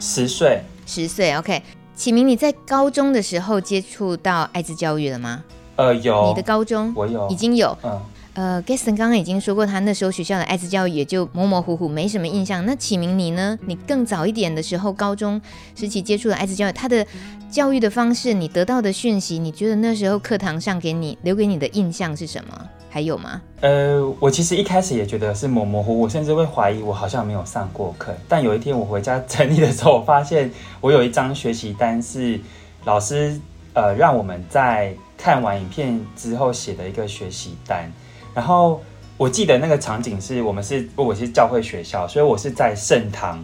[0.00, 0.62] 十岁。
[0.86, 1.62] 十岁，OK。
[1.94, 5.44] 启明，你在高中的时候接触到艾滋教育了吗？
[5.76, 6.28] 呃，有。
[6.28, 6.90] 你的高中？
[6.96, 7.28] 我有。
[7.28, 7.76] 已经有。
[7.84, 8.00] 嗯。
[8.36, 12.64] 呃，Gaston 刚刚已经说过，他那时候学校的艾滋教育也就模模糊糊，没什么印象。
[12.66, 13.58] 那启明你呢？
[13.64, 15.40] 你更早一点的时候，高中
[15.74, 17.06] 时期接触的艾滋教育，他的
[17.50, 22.68] 教育的方式，你得到的讯息，你觉得那时候课堂上给你留给你的印象是什么？
[22.90, 23.40] 还有吗？
[23.62, 28.14] 呃，我其实一开始也觉得是模模糊糊，甚至会怀疑我好像没有上过课。
[28.28, 30.50] 但有一天我回家整理的时候，我发现
[30.82, 32.38] 我有一张学习单是
[32.84, 33.40] 老师
[33.72, 37.90] 呃让我们在看完影片之后写的一个学习单。
[38.36, 38.82] 然后
[39.16, 43.42] 我记得那个场景是我们是我是教会学校，所以我是在圣堂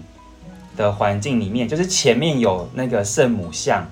[0.76, 3.88] 的环境里面，就是前面有那个圣母像，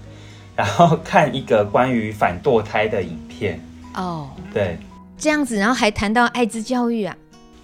[0.54, 3.58] 然后看一个关于反堕胎的影片。
[3.94, 4.76] 哦，对，
[5.16, 7.16] 这样子，然后还谈到艾滋教育啊？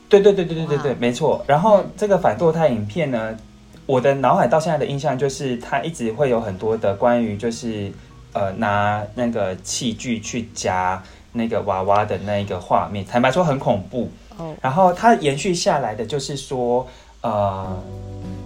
[0.08, 1.44] 对对对对对对对，没错。
[1.46, 3.36] 然后这个反堕胎影片呢，
[3.84, 7.92] 我的脑海到现在的印象就是，它一直会有很多的关于就是
[8.32, 11.02] 呃拿那个器具去夹。
[11.36, 14.10] 那个娃娃的那一个画面，坦白说很恐怖。
[14.38, 14.48] Oh.
[14.60, 16.86] 然后它延续下来的就是说，
[17.20, 17.76] 呃，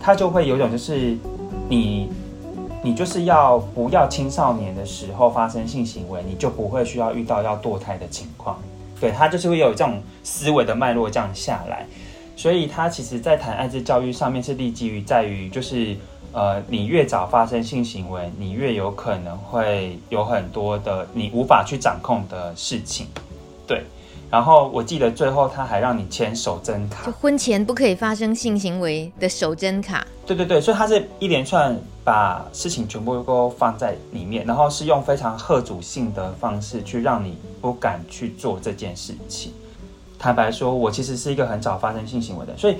[0.00, 1.16] 它就会有种就是
[1.68, 2.09] 你，
[2.83, 8.61] 你就是要不要青少年的时候发生性行为，你就不会需要遇到要堕胎的情况。
[9.00, 11.87] 对，它就是会有这种思维的脉络这样下来。
[12.37, 15.96] 所以它其实在谈艾滋教育上面是立基于在于就是。
[16.33, 23.09] 呃，你越早发生性行为，你越有可能会有很多的你无法去掌控的事情，
[23.66, 23.83] 对。
[24.31, 30.07] 然后我记得最后他还让你签守贞卡，就婚前不可以发生性行为的守贞卡。
[30.25, 39.53] 对对对，所以他是一连串把事情全部都放在里面，然后是用非常吓阻性的方式去让你不敢去做这件事情。
[40.16, 42.77] 坦白说，我其实是一个很早发生性行为的，所以。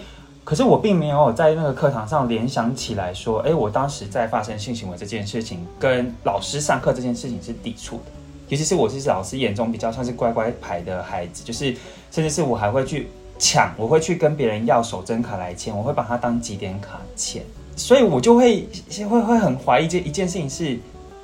[0.51, 8.03] 可是我并没有在那个课堂上联想起来说，哎，我当时在发生性行为这件事情跟老师上课这件事情是抵触的。
[8.49, 11.73] 尤其是我是老师眼中比较像是乖乖牌的孩子，就是
[12.11, 13.07] 甚至是我还会去
[13.39, 17.45] 抢，我会去跟别人要守贞卡来签，我会把它当集点卡签。
[17.77, 18.67] 所以我就会
[19.09, 20.77] 会会很怀疑这一件事情是，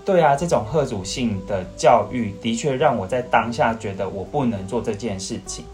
[0.04, 5.64] 对啊，这种吓阻性的教育的确让我在当下觉得我不能做这件事情。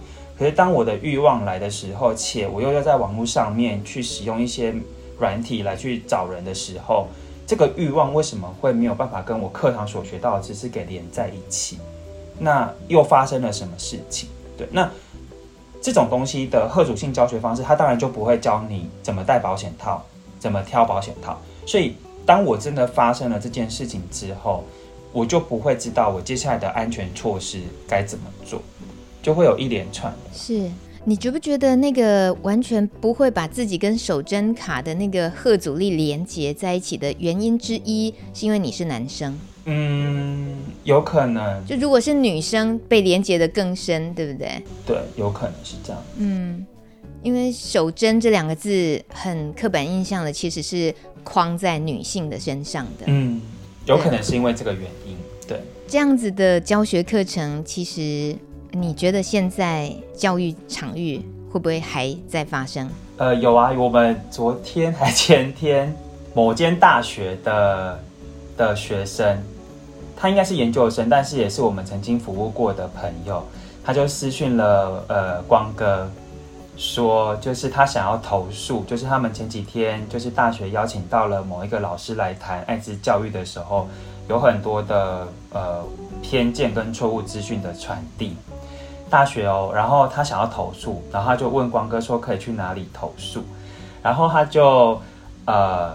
[0.43, 4.75] 可是当我的欲望来的时候，且我又要在网络上面去使用一些
[5.17, 7.07] 软体来去找人的时候，
[7.47, 11.79] 这个欲望为什么会没有办法跟我课堂所学到的知识给连在一起？
[12.41, 14.29] 那又发生了什么事情？
[14.59, 14.91] 对，那
[15.81, 20.05] 这种东西的吓阻性教学方式，它当然就不会教你怎么戴保险套，
[20.41, 21.41] 怎么挑保险套。
[21.65, 21.95] 所以
[22.27, 24.65] 当我真的发生了这件事情之后，
[25.13, 28.61] 我就不会知道我接下来的安全措施该怎么做。
[29.23, 30.13] 就会有一连串。
[30.35, 30.69] 是
[31.05, 39.39] 你觉不觉得那个完全不会把自己跟手针卡的那个贺阻力连接在一起的原因之一，是因为你是男生？
[39.65, 41.65] 嗯，有可能。
[41.65, 44.63] 就如果是女生，被连接的更深，对不对？
[44.85, 46.03] 对，有可能是这样。
[46.19, 46.67] 嗯，
[47.23, 53.05] 因为手针这两个字很刻板印象的，其实是框在女性的身上的。
[53.07, 53.41] 嗯，
[53.87, 55.17] 有可能是因为这个原因。
[55.47, 58.37] 对，这样子的教学课程，其实
[58.75, 62.89] 你觉得现在教育场域会不会还在发生？
[63.19, 65.95] 呃，有啊，我们昨天还前天
[66.35, 68.01] 某间大学的
[68.57, 69.39] 的学生，
[70.17, 73.45] 他应该是研究生，但是也是我们曾经服务过的朋友，
[73.85, 76.11] 他就私讯了呃光哥，
[76.79, 83.87] 说就是他想要投诉，就是他们前几天就是大学邀请到了某一个老师来谈爱滋教育的时候，
[84.31, 85.85] 有很多的呃
[86.23, 88.35] 偏见跟错误资讯的传递。
[89.13, 93.43] 大学哦，然后他想要投诉，然后他就问光哥说可以去哪里投诉，
[94.03, 94.99] 然后他就
[95.45, 95.95] 呃，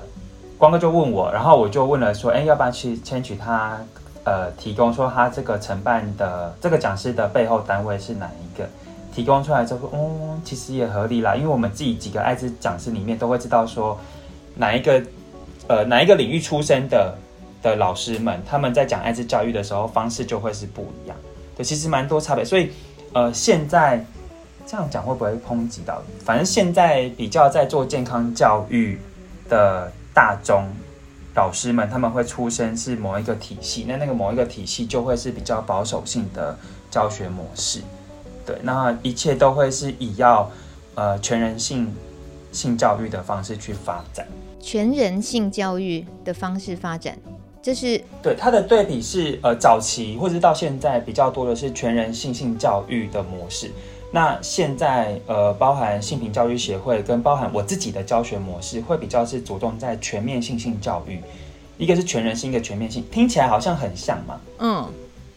[0.55, 3.79] 光哥就问我，然后我就问了说，哎，要不要去签取他
[4.23, 8.69] 呃提供说他这个承办的这个讲师的背后单位是哪一个？
[9.11, 13.97] 提供出来之后，哦，其实也合理啦，因为我们自己几个爱滋讲师里面都会知道说
[14.53, 15.01] 哪一个
[15.65, 17.15] 呃哪一个领域出身的
[17.63, 21.17] 的老师们，他们在讲爱滋教育的时候方式就会是不一样，
[21.55, 22.71] 对，其实蛮多差别，所以。
[23.17, 24.05] 呃，现在
[24.67, 26.03] 这样讲会不会抨击到？
[26.23, 28.99] 反正现在比较在做健康教育
[29.49, 30.69] 的大中
[31.33, 36.55] 老师们，他们会出身是某一个体系，那那个某一个体系就会是比较保守性的
[36.91, 37.81] 教学模式。
[38.45, 40.47] 对，那一切都会是以要
[40.93, 41.91] 呃全人性
[42.51, 44.27] 性教育的方式去发展，
[44.61, 47.17] 全人性教育的方式发展。
[47.67, 53.69] 这是对它的对比是呃早期或者是到现在比较多的是全人性性教育的模式。
[54.09, 61.19] 那现在呃包含性平教育协会跟包含我自己的教学模式会比较是着重在全面性性教育，
[61.77, 64.39] 一个是全人性，一个全面性，听起来好像很像嘛。
[64.59, 64.89] 嗯，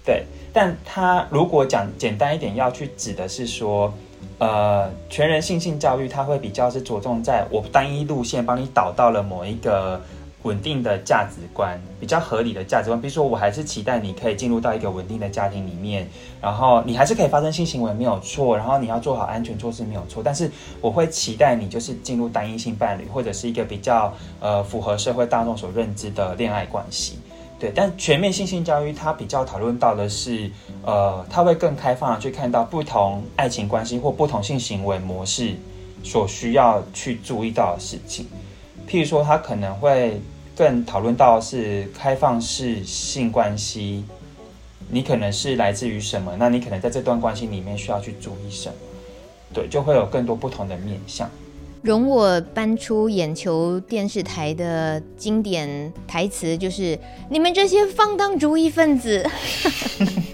[0.07, 0.23] 对。
[0.53, 3.93] 但它如果讲简单一点，要去指的是说，
[4.39, 10.01] 呃全人性性教育它会比较是着重在我单一路线帮你导到了某一个。
[10.43, 16.09] 稳定的价值观，比较合理的价值观，比如说，我还是期待你可以进入到一个稳定的家庭里面，
[16.41, 20.51] 然后你还是可以发生性行为没有错，然后你要做好安全措施没有错，但是
[20.81, 27.19] 我会期待你就是进入单一性伴侣或者是一个比较呃符合社会大众所认知的恋爱关系，
[27.59, 27.71] 对。
[27.75, 30.51] 但全面性性教育它比较讨论到的是，
[30.83, 35.55] 呃，它会更开放的去看到不同爱情关系或不同性行为模式
[36.03, 38.27] 所需要去注意到的事情。
[38.89, 40.21] 譬如说，他可能会
[40.61, 44.05] 更讨论到是开放式性关系，
[44.91, 46.37] 你可能是来自于什么？
[46.39, 48.75] 那你可能在这段关系里面需要去注意什么？
[49.55, 51.31] 对，就会有更多不同的面向。
[51.81, 56.99] 容我搬出眼球电视台的经典台词，就是
[57.31, 59.27] 你们这些放荡主义分子。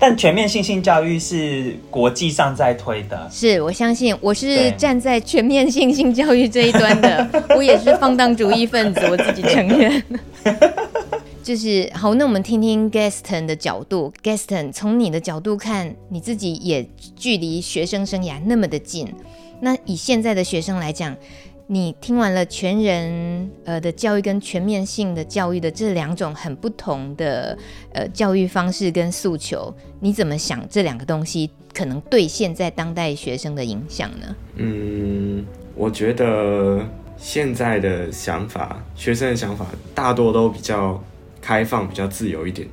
[0.00, 10.02] 但全面性性教育是国际上在推的，是我相信我是站在全面性性教育这一端的，我也是放荡主义分子，我自己承认。
[11.44, 19.12] 就是好，那我们听听 Gaston 的角度，Gaston 从你的角度看，你自己也距离学生生涯那么的近，
[19.60, 21.14] 那以现在的学生来讲。
[21.72, 27.56] 你听完了全人呃的教育跟全面性的教育的这两种很不同的
[27.92, 34.36] 呃教育方式跟诉求，你怎么想这两个东西可能对现在当代学生的影响呢？
[34.56, 36.84] 嗯，我觉得
[37.16, 41.00] 现在的想法，学生的想法大多都比较
[41.40, 42.66] 开放，比较自由一点，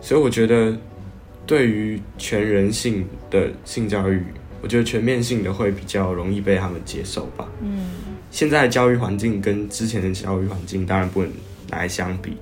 [0.00, 0.72] 所以我觉得
[1.44, 4.22] 对于全人性的性教育。
[4.64, 7.46] 我觉得全面性的会比较容易被他们接受吧。
[7.60, 7.90] 嗯，
[8.30, 11.30] 现在的教育环境跟之前的教育环境当然不能
[11.68, 12.38] 拿来相比，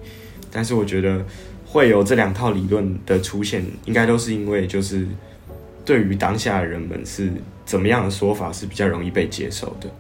[0.53, 1.27] 但是我觉得
[1.67, 5.05] 会有这两套理论的出现，应该都是因为就是
[5.85, 7.29] 对于当下的人们是
[7.67, 9.91] 怎么样的说法是比较容易被接受的。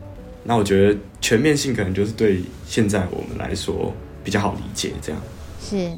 [0.44, 5.20] 那我觉得全面性可能就是对现在我们来说比较好理解，这样
[5.60, 5.90] 是。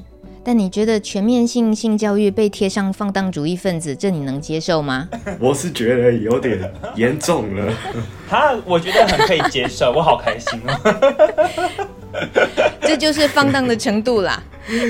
[0.47, 5.09] 但你觉得全面性性教育被贴上放荡主义分子，这你能接受吗？
[5.41, 7.73] 我是觉得有点严重了。
[8.29, 11.87] 哈，我觉得很可以接受，我好开心哦。
[12.83, 14.43] 这就是放荡的程度啦。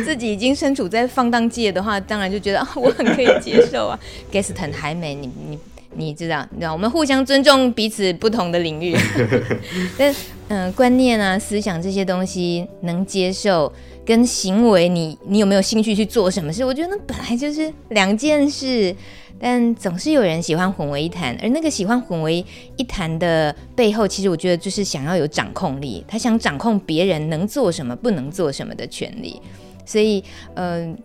[0.05, 3.99] 自己已经身处在放荡界的话，当然就觉得啊，我很可以接受啊。
[4.33, 5.59] Gaston 还没你你
[5.95, 8.97] 你知道，你知道，我们互相尊重彼此不同的领域。
[9.97, 10.13] 但
[10.49, 13.73] 嗯、呃，观念啊、思想这些东西能接受。
[14.05, 16.65] 跟行为你，你有没有兴趣去做什么事？
[16.65, 18.95] 我觉得那本来就是两件事，
[19.39, 21.37] 但总是有人喜欢混为一谈。
[21.43, 22.45] 而那个喜欢混为
[22.77, 29.41] 一谈的背后，其实我觉得就是想要有掌控力，他想掌控别人能做什么、不能做什么的权利。
[29.87, 30.25] 所以，
[30.55, 30.97] 嗯、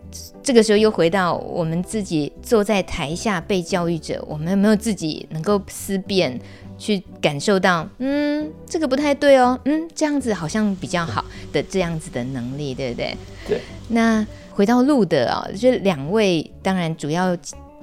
[0.42, 6.40] 这个时候又回到我们自己坐在台下被教育者，我们有没有自己能够思辨？
[6.80, 11.22] 去感受到，嗯，这个不太对哦，嗯，这样子好像比较好
[11.52, 13.14] 的这样子的能力，对不对？
[13.46, 13.60] 对。
[13.88, 17.36] 那回到路德啊，这两位当然主要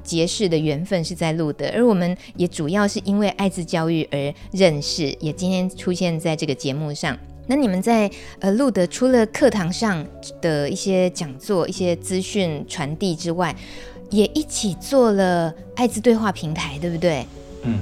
[0.04, 7.16] 结识的缘分是在路德，而我们也主要是因为爱滋教育而认识，也今天出现在这个节目上。
[7.45, 10.06] 那你们在呃路德除了课堂上
[10.41, 13.56] 的一些讲座、一些资讯传递之外，
[14.10, 17.26] 也一起做了爱滋对话平台，对不对？
[17.64, 17.80] 嗯，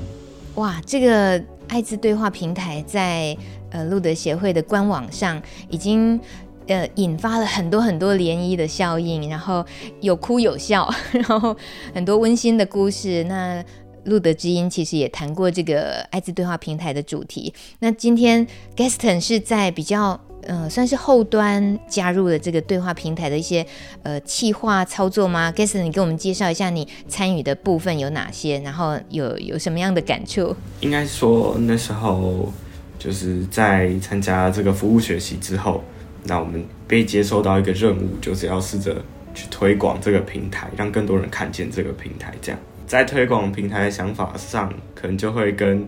[0.55, 3.35] 哇，这个爱滋对话平台在
[3.71, 6.19] 呃路德协会的官网上已经
[6.67, 9.65] 呃引发了很多很多涟漪的效应，然后
[9.99, 11.55] 有哭有笑， 然后
[11.93, 13.23] 很多温馨的故事。
[13.25, 13.63] 那
[14.05, 17.53] 路德之音其实也谈过这个爱滋对话平台的主题。
[17.79, 18.45] 那今天
[18.77, 23.65] Gaston 是在比较呃算是后端加入了这个对话平台的一些
[24.03, 30.55] 呃企划操作吗？Gaston，你给我们介绍一下你参与的部分有哪些，然后有有什么样的感触？
[30.81, 32.51] 应该说那时候
[32.97, 35.83] 就是在参加这个服务学习之后，
[36.23, 42.59] 那我们被接受到一个任务，就是要试着去推广这个平台，让更多人看见这个平台，这样。
[42.87, 45.87] 在推广平台的想法上，可能就会跟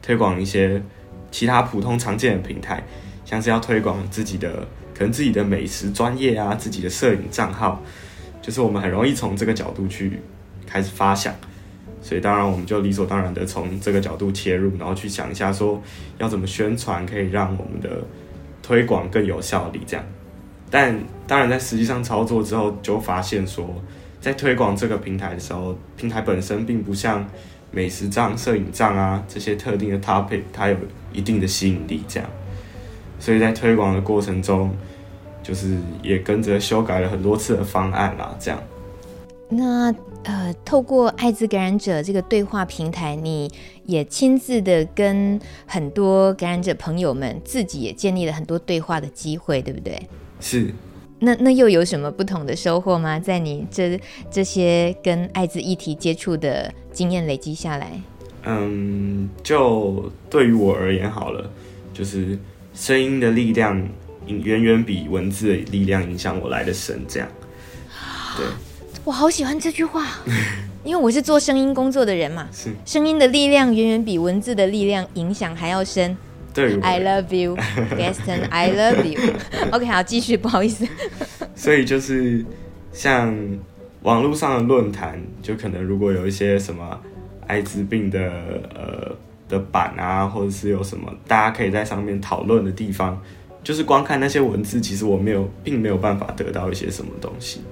[0.00, 0.82] 推广一些
[1.30, 2.82] 其他普通常见的平台，
[3.28, 7.82] 像是要推广自己的可能自己的美食专业啊，自己的摄影账号，
[8.40, 10.18] 就是我们很容易从这个角度去
[10.66, 11.34] 开始发想，
[12.00, 15.82] 所以当然我们就理所当然的从这个角度切入，然后去想一下说
[16.16, 18.02] 要怎么宣传可以让我们的
[18.62, 20.06] 推广更有效力这样。
[20.70, 23.74] 但当然在实际上操作之后，就发现说。
[24.20, 27.24] 在推广这个平台的时候，平台本身并不像
[27.70, 30.76] 美食账、摄影账啊这些特定的 topic，它有
[31.12, 32.28] 一定的吸引力，这样。
[33.18, 34.70] 所以在推广的过程中，
[35.42, 38.62] 就是也跟着修改了很多次的方案啦，这样。
[39.50, 39.94] 那
[40.24, 43.50] 呃，透过艾滋感染者这个对话平台，你
[43.86, 49.98] 也亲自的跟很多感染者朋友们自己也建立了很多对话的机会，对不对？
[50.38, 50.70] 是。
[51.20, 53.18] 那那又有什么不同的收获吗？
[53.18, 53.98] 在你这
[54.30, 58.00] 这些跟艾滋议题接触的经验累积下来，
[58.44, 61.50] 嗯，就对于我而言好了，
[61.92, 62.38] 就是
[62.78, 63.76] 声音的力量
[64.28, 67.28] 远远比文字的力量影响我来的深，这样。
[68.36, 68.46] 对，
[69.02, 70.06] 我好喜欢这句话，
[70.84, 76.16] 因为我是做声音工作的人嘛，是声音的力量远远比文字的力量影响还要深。
[76.54, 77.56] 对 I love you,
[77.96, 78.48] Gaston.
[78.48, 79.20] I love you.
[79.72, 80.86] OK，好，继续，不好意思。
[81.56, 82.44] 所以就是
[82.92, 83.36] 像
[84.02, 87.00] 网络上的论坛，就可能如果有一些什么
[87.48, 88.20] 艾滋病的
[88.74, 89.16] 呃
[89.48, 93.20] 的版啊，或者是有什么大家可以在上面讨论的地方，
[93.64, 97.62] 就是光看那些文字，其实我没有，并没有办法得到一些什么东西。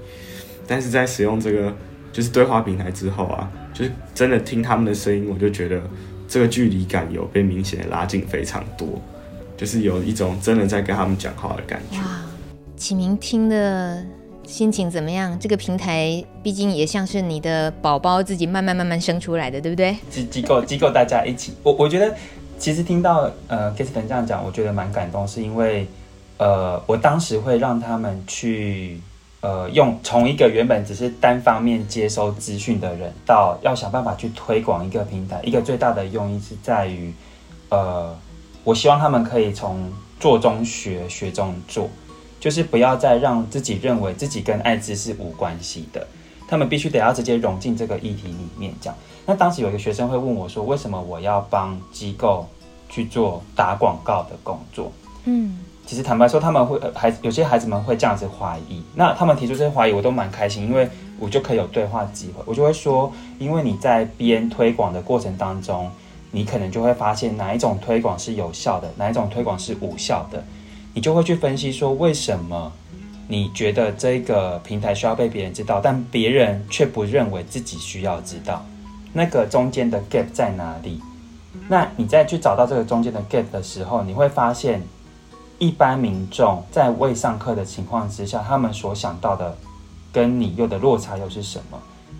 [0.67, 1.73] 但是在使用这个
[2.13, 5.81] 就是对话平台之后啊，就是真的听他们的声音，我就觉得。
[6.29, 9.01] 这个距离感有被明显的拉近非常多，
[9.57, 11.99] 就是有一种真的在跟他们讲话的感觉。
[11.99, 12.21] 哇，
[12.77, 14.05] 启明听的
[14.47, 15.39] 心情怎么样？
[15.39, 19.97] 这个平台毕竟也像是你的宝宝自己慢慢慢慢生出来的，对不对？
[20.09, 22.15] 机机构机构大家一起，我我觉得
[22.59, 25.87] 其实听到呃 Gaston 这样讲，我觉得蛮感动，是因为
[26.39, 29.01] 呃我当时会让他们去。
[29.43, 37.13] 呃，用从一个原本只是单方面接收资讯的人，到要想办法去推广一个平台，一个最大的用意是在于，
[37.69, 38.13] 呃，
[38.65, 39.89] 我希望他们可以从
[40.19, 41.89] 做中学，学中做，
[42.39, 46.07] 就是不要再让自己认为自己跟艾滋是无关系的，
[46.49, 48.73] 他们必须得要直接融进这个议题里面。
[48.81, 52.49] 这样，那当时有一个学生会问我说，为什么我要帮机构
[52.89, 54.93] 去做打广告的工作？
[55.25, 55.59] 嗯。
[55.89, 58.83] 其实坦白说，他们会孩子有些孩子们会这样子怀疑。
[58.97, 60.89] 那他们提出这些怀疑，我都蛮开心，因为
[61.21, 62.43] 我就可以有对话机会。
[62.45, 65.89] 我就会说，因为你在边推广的过程当中，
[66.33, 70.43] 你可能就会发现哪一种推广是有效的，哪一种推广是无效的。
[70.97, 72.73] 你就会去分析说，为什么
[73.29, 78.65] 你觉得这个平台需要被别人知道，但别人却不认为自己需要知道，
[79.13, 81.03] 那个中间的 gap 在哪里？
[81.69, 84.83] 那你再去找到这个中间的 gap 的时候，你会发现。
[85.59, 89.57] 一般民众在未上课的情况之下，他们所想到的
[90.13, 91.79] 跟你又的落差又是什么？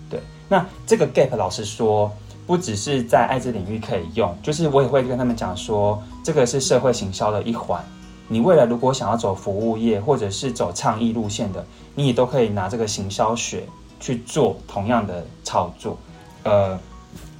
[0.09, 0.19] 对，
[0.49, 2.11] 那这个 gap 老实说，
[2.47, 7.79] 不只是在艾滋领域可以用，就是我也会跟他们讲说，这个是社会行销的一环。
[8.27, 11.65] 你未来如果想要走服务业，或者是走倡议路线的，
[11.95, 13.63] 你也都可以拿这个行销学
[13.99, 15.97] 去做同样的操作，
[16.43, 16.79] 呃。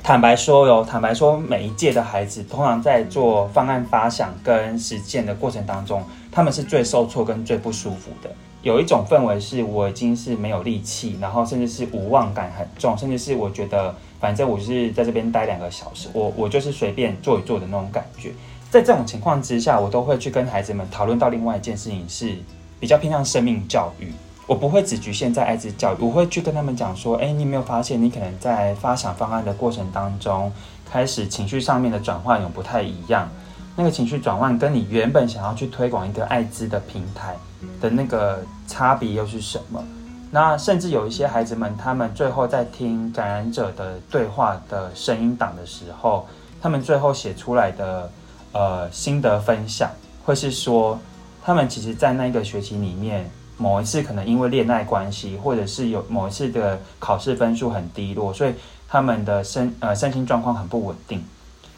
[0.04, 8.30] 坦白说哟，坦白说，每一届的孩子通常在做方案发想跟实践的过程当中，他们是最受挫跟最不舒服的。
[8.62, 18.32] 有一种氛围是我已经是没有力气，然后甚至是无望感很重，甚至是我觉得反正我就是在这边待两个小时，我我就是随便做一做的那种感觉。
[18.70, 22.38] 在这种情况之下，我都会去跟孩子们讨论到另外一件事情，是
[22.80, 24.12] 比较偏向生命教育。
[24.46, 30.52] 我不会只局限在爱滋教育，我会去跟他们讲说：哎，你有没有发现，你可能在发想方案的过程当中，
[30.90, 33.30] 开始情绪上面的转换有不太一样。
[33.76, 37.36] 那个情绪转换跟你原本想要去推广一个爱滋的平台
[37.82, 39.84] 的那个差别又是什么？
[40.32, 46.26] 那甚至有一些孩子们，他们最后在听感染者的对话的声音档的时候，
[46.62, 48.10] 他们最后写出来的。
[48.58, 49.92] 呃，心得分享
[50.26, 51.00] 会是说，
[51.46, 58.54] 他们其实，在那个学期里面，某一次可能因为恋爱关系，或者是有某一次的考试分数很低落，所以
[58.88, 61.24] 他们的身呃身心状况很不稳定。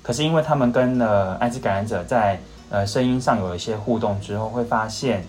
[0.02, 5.26] 可是因为他们跟了艾滋感染者在呃声音上有一些互动之后，会发现，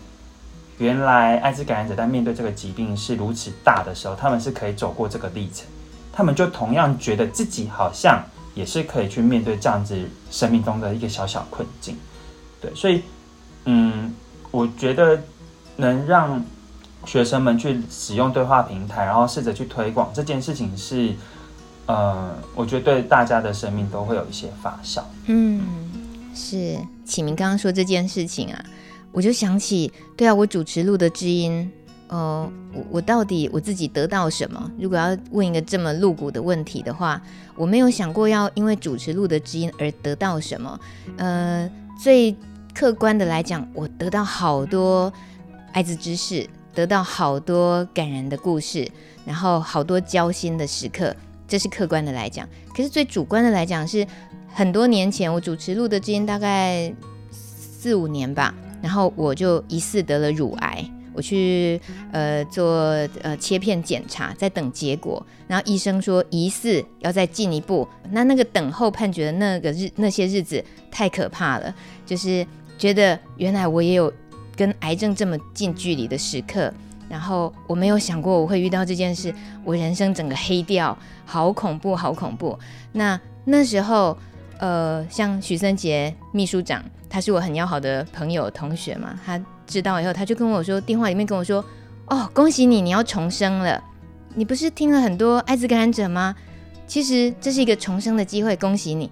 [0.78, 5.66] 原来艾滋感染者在面对这个疾病是如此大的时候，他们是可以走过这个历程。
[6.12, 8.22] 他们就同样觉得自己好像。
[8.55, 9.96] 也是可以去面对这样子
[10.30, 11.96] 生命中的一个小小困境，
[12.61, 13.03] 对，所以，
[13.64, 14.14] 嗯，
[14.51, 15.22] 我觉得
[15.76, 16.44] 能让
[17.07, 21.14] 学生们去使用对话平台，然后试着去推广这件事情是，
[21.86, 25.03] 呃，我觉得对大家的生命都会有一些发酵。
[25.26, 25.62] 嗯，
[26.34, 28.64] 是启明刚刚说这件事情啊，
[29.12, 31.70] 我就想起，对啊，我主持录的知音。
[32.11, 34.70] 哦，我我到底我自己得到什么？
[34.76, 37.22] 如果要问一个这么露骨的问题的话，
[37.54, 40.80] 我没有想过要因为主持录的知音而得到什么。
[41.16, 41.70] 呃，
[42.02, 42.34] 最
[42.74, 45.12] 客观的来讲，我得到好多
[45.72, 46.44] 艾滋知识，
[46.74, 48.90] 得到好多感人的故事，
[49.24, 51.14] 然后好多交心的时刻，
[51.46, 52.48] 这是客观的来讲。
[52.74, 54.04] 可是最主观的来讲，是
[54.52, 56.92] 很多年前我主持录的知音大概
[57.30, 58.52] 四五年吧，
[58.82, 60.84] 然后我就疑似得了乳癌。
[61.12, 61.80] 我去
[62.12, 62.66] 呃做
[63.22, 71.74] 呃切片检查，在等结果，然后医生说疑似要再进一步，那那个等候判决的那个日那些日子太可怕了，
[72.06, 72.46] 就是
[72.78, 74.12] 觉得原来我也有
[74.56, 76.72] 跟癌症这么近距离的时刻，
[77.08, 79.34] 然后我没有想过我会遇到这件事，
[79.64, 82.58] 我人生整个黑掉，好恐怖，好恐怖。
[82.92, 84.16] 那那时候
[84.58, 89.42] 呃，像许森杰秘书长，他是我很要好的朋友同学嘛，他。
[89.70, 91.64] 知道以后，他就跟我说，电话里面跟我说
[92.10, 93.80] ：“哦，恭喜你，你要重生了。
[94.34, 96.34] 你不是听了很多艾滋感染者吗？
[96.86, 99.08] 其实这是一个重生的机会，恭喜你。”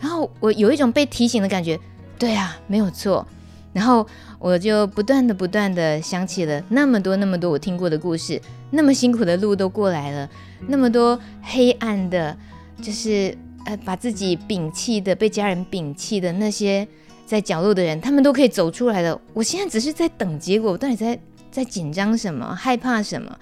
[0.00, 1.78] 然后我有一种被提醒的感觉，
[2.18, 3.26] 对啊，没有错。
[3.72, 4.06] 然后
[4.38, 8.40] 我就不断的、不断的想起了那么多、那么多我听过的故事，
[8.70, 10.30] 那么辛苦的路都过来了，
[10.68, 12.36] 那么多黑暗的，
[12.80, 13.36] 就是
[13.66, 16.86] 呃，把自己摒弃的、被家人摒弃的那些。
[17.26, 19.20] 在角落的人，他们都可以走出来的。
[19.34, 21.18] 我现在只是在等结果，我到底在
[21.50, 23.36] 在紧张什么，害怕什么？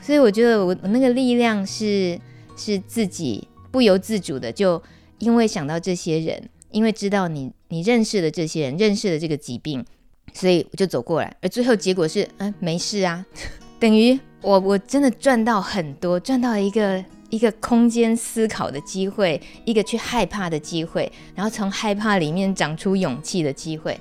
[0.00, 2.18] 所以我觉得我我那个力量是
[2.56, 4.80] 是自己不由自主的，就
[5.18, 9.84] 因为想到这些人，因为知道你你认识的这些人，认识的这个疾病，
[10.32, 11.36] 所以我就走过来。
[11.42, 13.26] 而最后结果是，嗯，没事啊，
[13.80, 17.04] 等于我我真的赚到很多，赚到一个。
[17.30, 23.98] 一个空间思考的机会，一个去害怕的机会，然后从害怕里面长出勇气的机会，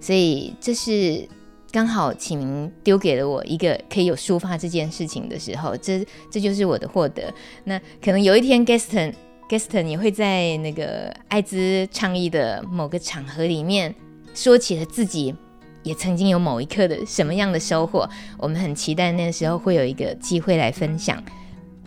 [0.00, 1.28] 所以这是
[1.70, 7.32] 刚好启明丢给了我一个可以有抒发这件事情的时候，这这就是我的获得。
[7.64, 9.14] 那可能有一天，Gaston
[9.48, 13.94] Gaston 也会在那个艾滋倡议的某个场合里面
[14.34, 15.34] 说起了自己
[15.82, 18.08] 也曾经有某一刻的什么样的收获，
[18.38, 21.22] 我们很期待那时候会有一个机会来分享。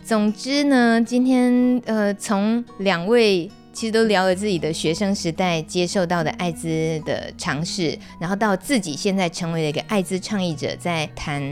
[0.04, 3.50] 总之呢，今天呃，从两位。
[3.72, 6.68] 其实都聊了自己的学生时代接受到的艾滋
[7.04, 11.42] 的尝试，然后到自己现在成为了一个艾滋倡议者，在谈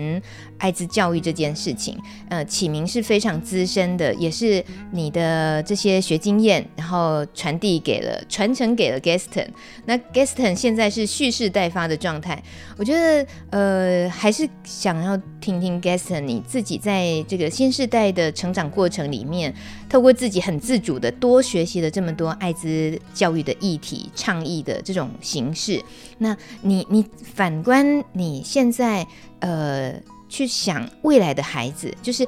[0.62, 1.98] 艾滋教育这件事情。
[2.28, 9.48] 呃，启明是非常资深的，也是你的这些学经验，然后传递给了、传承给了 Gaston。
[9.86, 12.40] 那 Gaston 现在是蓄势待发的状态。
[12.78, 19.52] 我觉得，呃，还是想要听听 Gaston 你自己在这个新世代的成长过程里面，
[19.88, 22.12] 透过自己很自主的多学习了这么。
[22.12, 25.82] 多艾滋教育的议题倡议的这种形式，
[26.18, 27.02] 那你你
[27.34, 29.06] 反观你现在
[29.40, 29.94] 呃
[30.32, 32.26] 去想未来的孩子，就是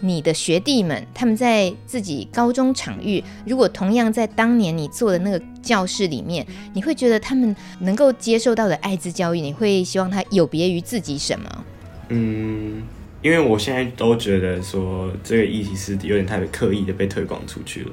[0.00, 11.64] 你的学弟们，他们在自己高中场域，如果同样在当年你做的那个教室里面，你会觉得他们能够接受到的艾滋教育，你会希望他有别于自己什么？
[12.08, 12.82] 嗯，
[13.20, 17.90] 因为我现在都觉得说这个议题是有点太刻意的被推广出去了。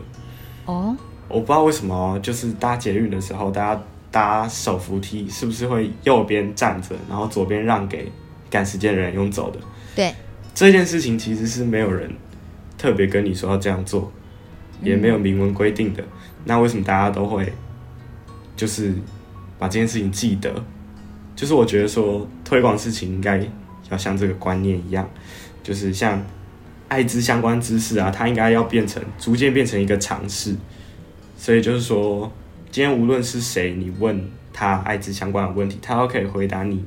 [0.68, 0.96] 哦。
[1.28, 8.12] 我不知道为什么，就是搭捷运的时候，大家搭手扶梯是不是会右边站着，然后左边让给
[8.50, 9.60] 赶时间的人用走的。
[9.96, 10.14] 对，
[10.54, 12.12] 这件事情其实是没有人
[12.78, 14.12] 特别跟你说要这样做，
[14.82, 16.02] 也没有明文规定的。
[16.02, 16.08] 嗯、
[16.46, 17.52] 那为什么大家都会
[18.56, 18.94] 就是
[19.58, 20.64] 把这件事情记得？
[21.36, 23.42] 就是我觉得说推广事情应该
[23.90, 25.10] 要像这个观念一样，
[25.64, 26.22] 就是像
[26.90, 30.56] 艾滋相关知识啊，它应该要变成逐渐变成一个尝试。
[31.38, 32.30] 所以就是说，
[32.70, 36.84] 今天无论是谁，你问他艾滋相关的问题，他都可以回答你，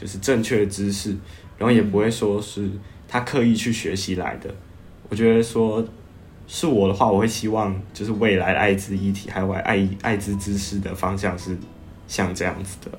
[0.00, 1.10] 就是正确的知识，
[1.58, 2.70] 然后也不会说是
[3.06, 4.54] 他刻意去学习来的。
[5.10, 5.84] 我觉得说
[6.46, 11.58] 是我的话，我会希望就是未来艾滋议题还有艾艾滋知识的方向是
[12.08, 12.98] 像这样子的。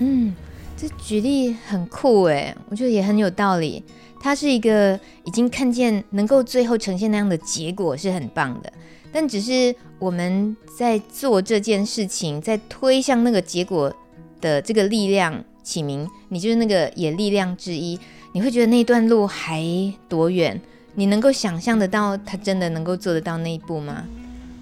[0.00, 0.34] 嗯，
[0.76, 3.82] 这举例很酷诶，我觉得也很有道理。
[4.20, 8.72] 他是一个已经看见能够最后呈现那样的结果是很棒的。
[9.12, 13.92] 但只是我们在做这件事情，在推向那个结果
[14.40, 18.00] 的这个力量，启明，你就是那个野力量之一。
[18.32, 19.62] 你会觉得那段路还
[20.08, 20.58] 多远？
[20.94, 24.02] 你能够想象得到他真的能够做得到那一步吗？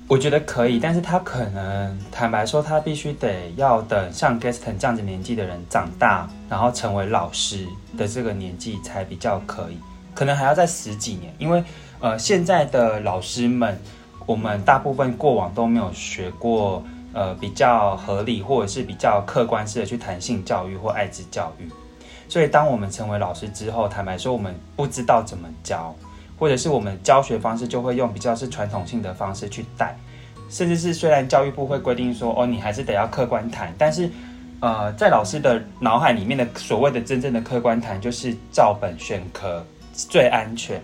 [0.09, 7.65] 我觉得可以，但是他可能坦白说，他必须得要等像 Gaston 这样子年纪的人长大，然后成为老师
[7.97, 9.77] 的这个年纪才比较可以，
[10.13, 11.63] 可能还要再十几年，因为
[12.01, 13.79] 呃现在的老师们。
[14.27, 16.83] 我们大部分过往都没有学过，
[17.17, 21.67] 呃，比较合理或者是比较客观式的去谈性教育或爱滋教育。
[22.29, 25.97] 所以，当我们成为老师之后，坦白说，我们不知道怎么教，
[26.39, 29.97] 或者是我们教学方式就会用比较是传统性的方式去带，
[30.51, 34.11] 甚至是虽然教育部会规定说，哦，你还是得要客观谈，但是，
[34.61, 39.65] 呃，在老师的脑海里面的所谓的真正的客观谈，就是照本宣科
[39.95, 40.79] 最安全。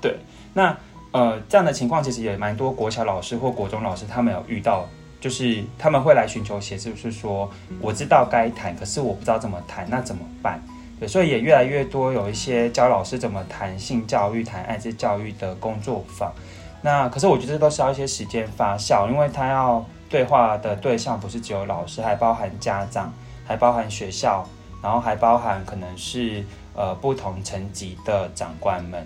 [0.00, 0.16] 对，
[0.52, 0.76] 那。
[1.12, 4.86] 呃，这样的情况其实也蛮多，国小老师或国中老师他们有遇到，
[5.20, 7.50] 就是他们会来寻求协助，是说
[7.80, 10.60] 我知道该谈，可是我不知道怎么谈，那怎么办？
[10.98, 16.32] 对，所以也越来越多有一些教老师怎么谈性教育、谈艾滋教育的工作坊。
[16.82, 23.12] 那可是我觉得这都需要一些时间发酵，因为他要对话的对象不是只有老师，还包含家长，
[23.44, 24.46] 还包含学校，
[24.82, 26.44] 然后还包含可能是
[26.74, 29.04] 呃不同层级的长官们，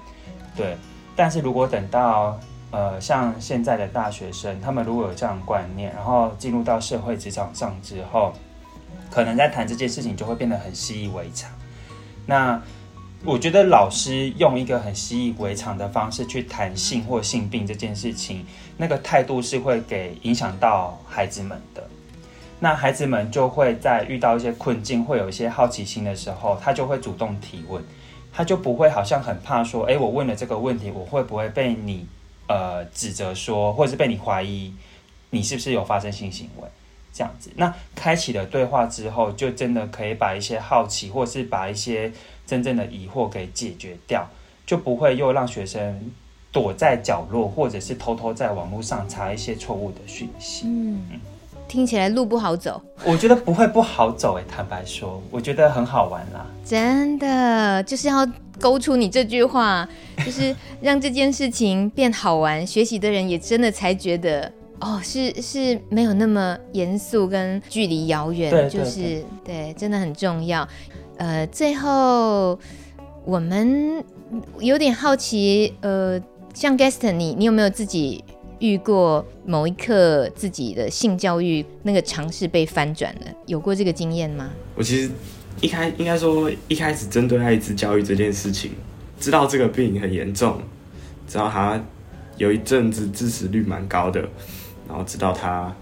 [0.55, 0.77] 对。
[1.17, 2.39] 但是如果等到
[2.71, 8.33] 呃像现在的大学生，他们如果有这样观念，然后进入到社会职场上之后，
[9.11, 11.51] 可能在谈这件事情就会变得很习以为常。
[12.27, 12.61] 那
[13.25, 18.47] 我觉得老师用一个很习以为常的方式去谈性或性病这件事情，
[18.77, 21.83] 那个态度是会给影响到孩子们的。
[22.61, 27.83] 那孩子们就会在遇到一些困境，会有一些好奇心的时候，他就会主动提问。
[28.33, 32.07] 他就不会好像很怕说，诶，我问了这个问题，我会不会被你
[32.51, 34.75] 呃指责说，或者是被你怀疑
[35.31, 36.69] 你是不是有发生性行为
[37.15, 37.49] 这样子？
[37.55, 42.13] 那开启了对话之后，就真的可以把一些好奇，或是把一些
[42.45, 44.29] 真正的疑惑给解决掉，
[44.67, 46.11] 就不会又让学生
[46.51, 50.67] 躲在角落，或者是偷偷在网络上查一些错误的讯息。
[50.67, 51.07] 嗯。
[51.13, 51.21] 嗯
[51.71, 56.45] 听起来路不好走，我觉得不会不好走诶，坦白说，我觉得很好玩啦。
[56.65, 58.27] 真的就是要
[58.61, 59.89] 勾出你这句话，
[60.25, 70.69] 就是让这件事情变好玩，学习的人也真的才觉得哦，是是没有那么严肃跟距离遥远，对就是对，真的很重要。
[71.17, 72.59] 呃，最后
[73.25, 74.05] 我们
[74.61, 76.21] 有点好奇，呃，
[76.55, 78.23] 像 Gaston，你你有没有自己？
[78.61, 84.51] 遇过某一刻自己的性教育那个尝试被翻转了，有过这个经验吗？
[84.75, 85.11] 我其实
[85.61, 88.73] 一开应该说一开始针对艾滋教育这件事情，
[89.21, 90.61] 知道这个病很严重，
[91.29, 91.81] 知道他
[92.37, 94.21] 有一阵子致死率蛮高的，
[94.89, 95.75] 然后知道他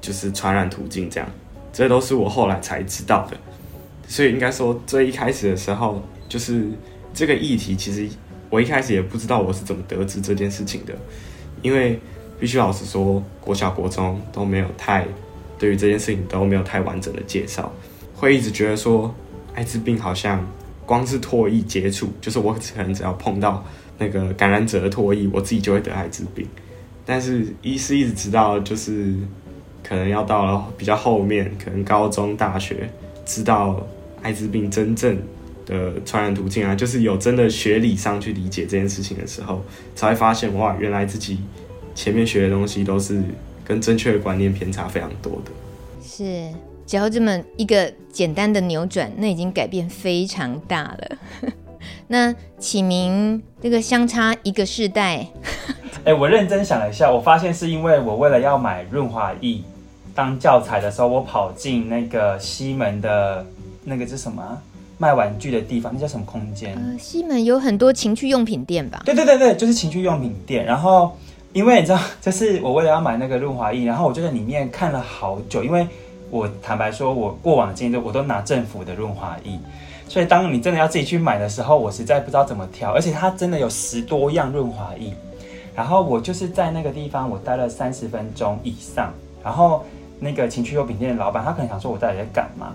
[0.00, 1.28] 就是传染途径这样，
[1.72, 3.36] 这都是我后来才知道的。
[4.06, 6.68] 所以应该说最一开始的时候，就是
[7.14, 8.06] 这个议题，其实
[8.50, 10.94] 我一开始也不知道我是怎么得知这件事情的。
[11.62, 11.98] 因为
[12.38, 15.06] 必须老实说，国小、国中都没有太
[15.58, 17.72] 对于这件事情都没有太完整的介绍，
[18.24, 19.14] 会一直觉得说，
[19.54, 20.44] 艾滋病好像
[20.84, 23.64] 光是唾液接触，就是我可能只要碰到
[23.98, 26.46] 那个感染者的唾液，我自己就会得艾滋病。
[27.06, 29.14] 但是医师一直知道，就是
[29.82, 32.90] 可能要到了比较后面，可能高中、大学，
[33.26, 33.86] 知道
[34.22, 35.18] 艾滋病真正
[35.66, 39.62] 的传染途径啊，就是有真的学理上去理解这件事情的时候，
[39.94, 41.38] 才会发现哇，原来自己
[41.94, 43.22] 前面学的东西都是
[43.64, 45.50] 跟正确的观念偏差非常多的。
[46.02, 46.48] 是，
[46.86, 51.18] 只要这么一个简单的扭转，那已经改变非常大了。
[52.08, 55.26] 那启明这个相差一个世代，
[56.04, 59.62] 哎、欸，我认真想了一下，我发现是因为我为了要买润滑液
[60.14, 63.44] 当教材的时候，我跑进那个西门的
[63.84, 64.42] 那个是什么？
[64.96, 66.72] 卖玩具的地方，那叫什么空间？
[66.76, 69.02] 呃，西门有很多情趣用品店吧？
[69.04, 70.64] 对对对对，就是情趣用品店。
[70.64, 71.16] 然后，
[71.52, 75.64] 因为你知道，就是我为了要买那个润滑液，然后我就在里面看了好久。
[75.64, 75.86] 因为
[76.30, 79.58] 我坦白说，我过往的经验我都拿政府的润滑液，
[80.08, 82.92] 所以当你真的要自己去买的时候，我实在不知道怎么挑。
[82.92, 85.12] 而且它真的有十多样润滑液，
[85.74, 89.12] 然后我就是在那个地方，我待了三十分钟以上。
[89.42, 89.84] 然后
[90.18, 92.74] 那个情趣用品店的老板，他可能想说我到底在干嘛？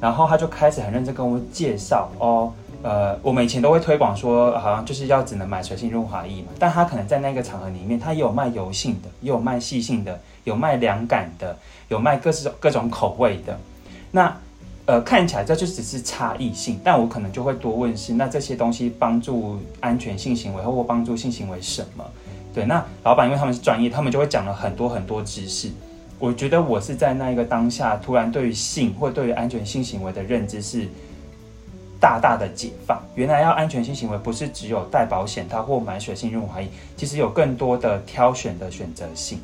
[0.00, 11.56] 然后他就开始很认真跟我介绍哦，呃，我们以前都会推广说，好像就是要只能买水性润滑液嘛，但他可能在那个场合里面，他也有卖油性的，也有卖细性的，有卖凉感的，
[11.88, 13.58] 有卖各式各种口味的。
[14.10, 14.34] 那
[14.86, 22.02] 呃，看起来这就只是差异性，但我可能就会多问是，那这些东西帮助安全性行为或帮助性行为什么？
[22.54, 25.70] 对，那老板因为他们是专业，他们就会讲了很多很多知识。
[26.18, 30.88] 我觉得我是在那一个当下，突然对于性或对于安全性行为的认知是
[32.00, 32.98] 大大的解放。
[33.14, 39.38] 原来要安全性行为不是只有戴保险套或买水性润滑液，其实有更多的挑选的选择性。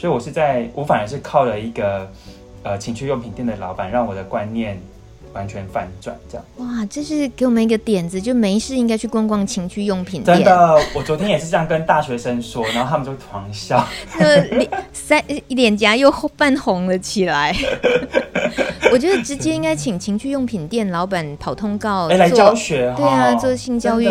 [0.00, 2.10] 所以我是在我反而是靠了一个
[2.62, 4.80] 呃情趣用品店的老板，让我的观念。
[5.32, 6.84] 完全反转，这样哇！
[6.90, 10.38] 这是给我们一个点子，就没事应该去逛逛情趣用品店。
[10.38, 13.86] 真的，我昨天也是这样跟大学生说，然后他们就狂笑，
[14.18, 17.54] 那脸腮脸颊又泛红了起来。
[18.92, 24.08] 我觉得直接应该请情趣用品店老板跑通告，哎，来教学，对啊，做性教育，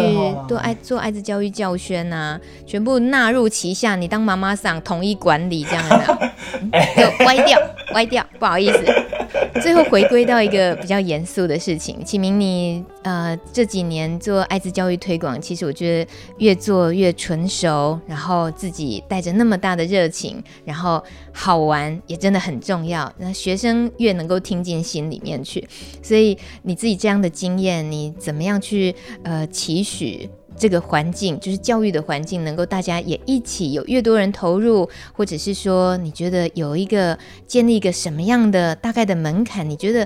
[0.47, 6.31] 做爱做爱子教育教宣啊，全部纳入旗下，你当妈妈桑统一管理这样的，
[6.95, 7.59] 就歪掉
[7.93, 8.85] 歪掉，不好意思。
[9.61, 23.11] 最后回归到一个比较严肃的事情，启明你呃这几年做艾滋教育推广，其实我觉得越做越纯熟，然后自己带着那么大的热情，然后好玩也真的很重要。
[23.17, 25.67] 那学生越能够听进心里面去，
[26.01, 30.29] 所以你自己这样的经验，你怎么样去呃期许？
[30.59, 39.67] 这个环境就是教育的环境，能够大家也一起有越多人投入，或者是说你觉得有一个建立一个什么样的大概的门槛？
[39.67, 40.05] 你觉得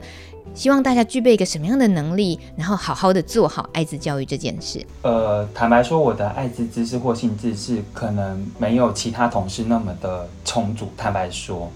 [0.54, 4.86] 希望大家具备一个什么样的能力，然后好好的做好艾滋教育这件事？
[5.02, 10.88] 呃，坦白说，我的艾滋知识或性知识可能没有其他同事那么的充足。
[10.96, 11.72] 坦白说，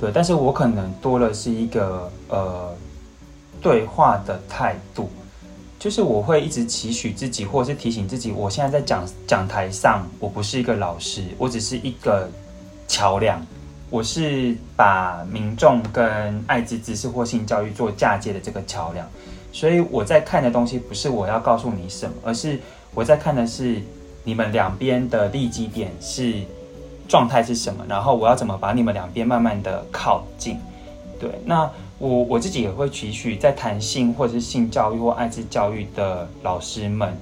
[0.00, 2.72] 对，但是我可能多了是一个呃
[3.60, 5.10] 对话的态度。
[5.80, 12.28] 就是我会一直期许自己，或者是提醒自己，我现在在讲讲台上，我不是一个老师，我只是一个
[12.86, 13.40] 桥梁，
[13.88, 19.08] 我是把民众跟艾滋知识或性教育做嫁接的这个桥梁。
[19.52, 22.60] 所以我在看的东西不是我要告诉你什么，而是
[22.94, 23.80] 我在看的是
[24.22, 26.34] 你们两边的立基点是
[27.08, 30.58] 状态是什么，然后我要怎么把你们两边慢慢的靠近。
[31.18, 31.70] 对，那。
[32.00, 37.14] 我我自己也会期许在谈性或者是性教育或艾滋教育的老师们，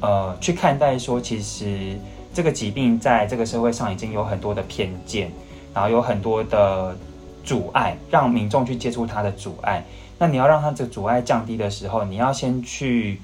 [0.00, 1.98] 呃，去看待说，其实
[2.32, 5.32] 这个疾病在这个社会上已经有很多的偏见，
[5.74, 6.96] 然后有很多的
[7.42, 9.84] 阻碍，让民众去接触它的阻碍。
[10.16, 13.20] 那你要让它这个阻碍降低的时候，你要先去，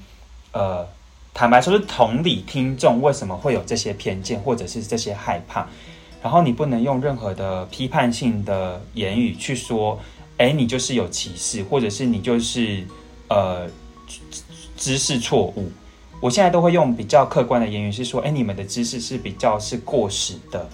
[0.51, 0.85] 呃，
[1.33, 5.65] 坦白说是同理听众为什么会有这些偏见或者是这些害怕，
[6.21, 9.97] 然后你不能用任何的批判性的言语去说。
[10.37, 12.83] 哎，你就是有歧视，或者是你就是
[13.29, 13.67] 呃
[14.75, 15.71] 知识错误。
[16.19, 20.67] 我现在都会用比较客观的言语，是说，哎，你们的知识是比较是过时的。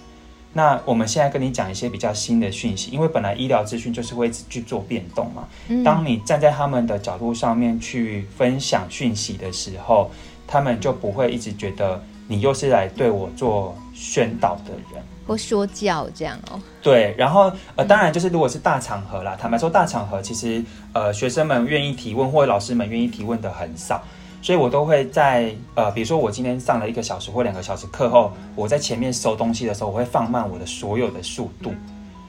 [0.53, 5.47] 那我们现在跟你讲一些比较新的讯息，因为本来医疗资讯就是会去做变动嘛。
[5.83, 10.11] 当你站在他们的角度上面去分享讯息的时候，
[10.45, 15.03] 他们就不会一直觉得你又是来对我做宣导的人。
[15.25, 24.03] 或说教这样哦，对，然后呃，当然就是如果是大场合啦，坦白说，大场合其实呃，学生们愿意提问或者老师们愿意提问的很少，
[24.41, 31.73] 所以我都会在呃，比如说我今天上了一个小时或两个小时课后，我在前面收东西的时候，我会放慢我的所有的速度，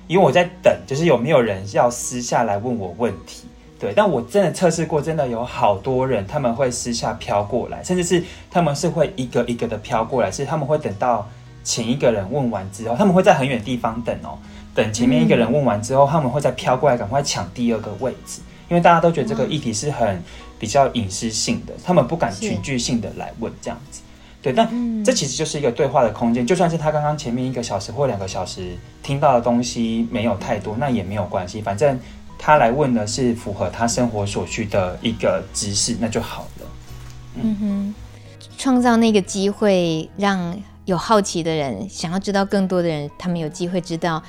[0.06, 3.48] 因为我在等，就是有没有人要私下来问我问题，
[3.80, 11.28] 对，但我真的测试过，真的有好多人他们会私下飘过来，甚至是他们是会一个一个的飘过来，是他们会等到。
[11.64, 14.38] 前一个人问完之后，他们会在很远地方等哦，
[14.74, 20.22] 等前面一个人问完之后，他们会再飘过来，赶快抢第二个位置，因为大家都觉得这个议题是很
[20.58, 24.02] 比较隐私性的，他们不敢群聚性的来问这样子。
[24.42, 24.68] 对，但
[25.02, 31.98] 这其实就是一个对话的空间，就算是他刚刚前面一个小时或两个小时听到的东西没有太多，那也没有关系，反正
[32.38, 36.66] 他来问的是符合他生活所需的一个知识，那就好了。
[37.42, 37.94] 嗯哼，
[38.58, 40.54] 创造那个机会让。
[40.84, 44.22] 有好奇的人，想要知道更多的人，他们有机会知道，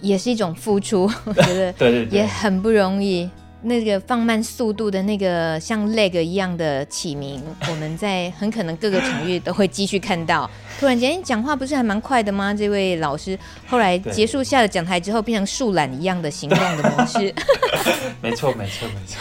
[0.00, 1.10] 也是一种付出。
[1.24, 3.28] 我觉得， 对对，也很不容易。
[3.62, 10.50] 那个放慢速度的那个像 leg 一样的起名，我们在很可能各个场域都会继续看到。
[10.80, 12.54] 突然间讲话不是还蛮快的吗？
[12.54, 17.34] 这位老师后来结束下了讲台之后，变成树懒一样的行动的模式。
[18.22, 19.18] 没错，没错，没错。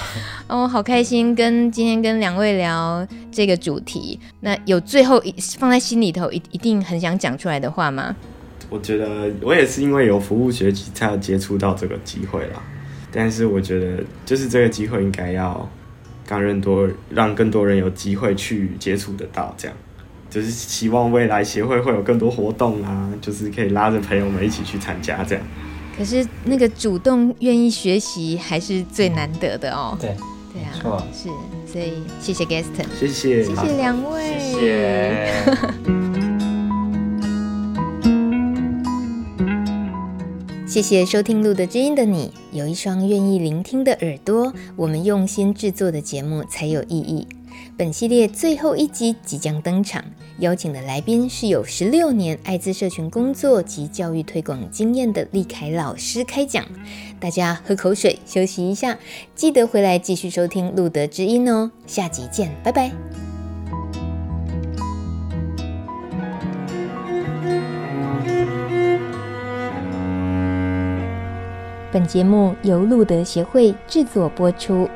[0.48, 4.20] 哦，好开心跟今天跟两位聊这个主题。
[4.40, 8.16] 那有最后一放在心里头一一定很想讲出来的话吗？
[8.70, 12.62] 我觉得我也是因为有服务学习才有接触到这个机会啦。
[13.12, 15.70] 但是我觉得就是这个机会应该要
[16.28, 19.78] 让更多让更多人有机会去接触得到，这样
[20.30, 25.44] 就是希望未来协会会有更多活动啊，就是可以拉着朋友们一起去参加这样。
[25.98, 29.98] 可是那个主动愿意学习还是最难得的哦。
[30.00, 30.16] 对。
[30.52, 31.30] 对啊，错是，
[31.72, 36.09] 所以谢谢 Gaston，谢谢，谢谢两位，谢谢，
[40.70, 47.28] 谢谢收听路德知音的你，有一双愿意聆听的耳朵，我们用心制作的节目才有意义。
[47.76, 50.06] 本系列最后一集即将登场，
[50.38, 56.64] 邀请的来宾是有十六年艾滋社群工作及教育推广经验的立凯老师开讲。
[57.20, 59.00] 大家喝口水，休息一下，
[59.34, 61.72] 记得回来继续收听路德之音哦。
[61.88, 62.92] 下集见，拜拜。
[71.92, 74.88] 本节目由路德协会制作播出。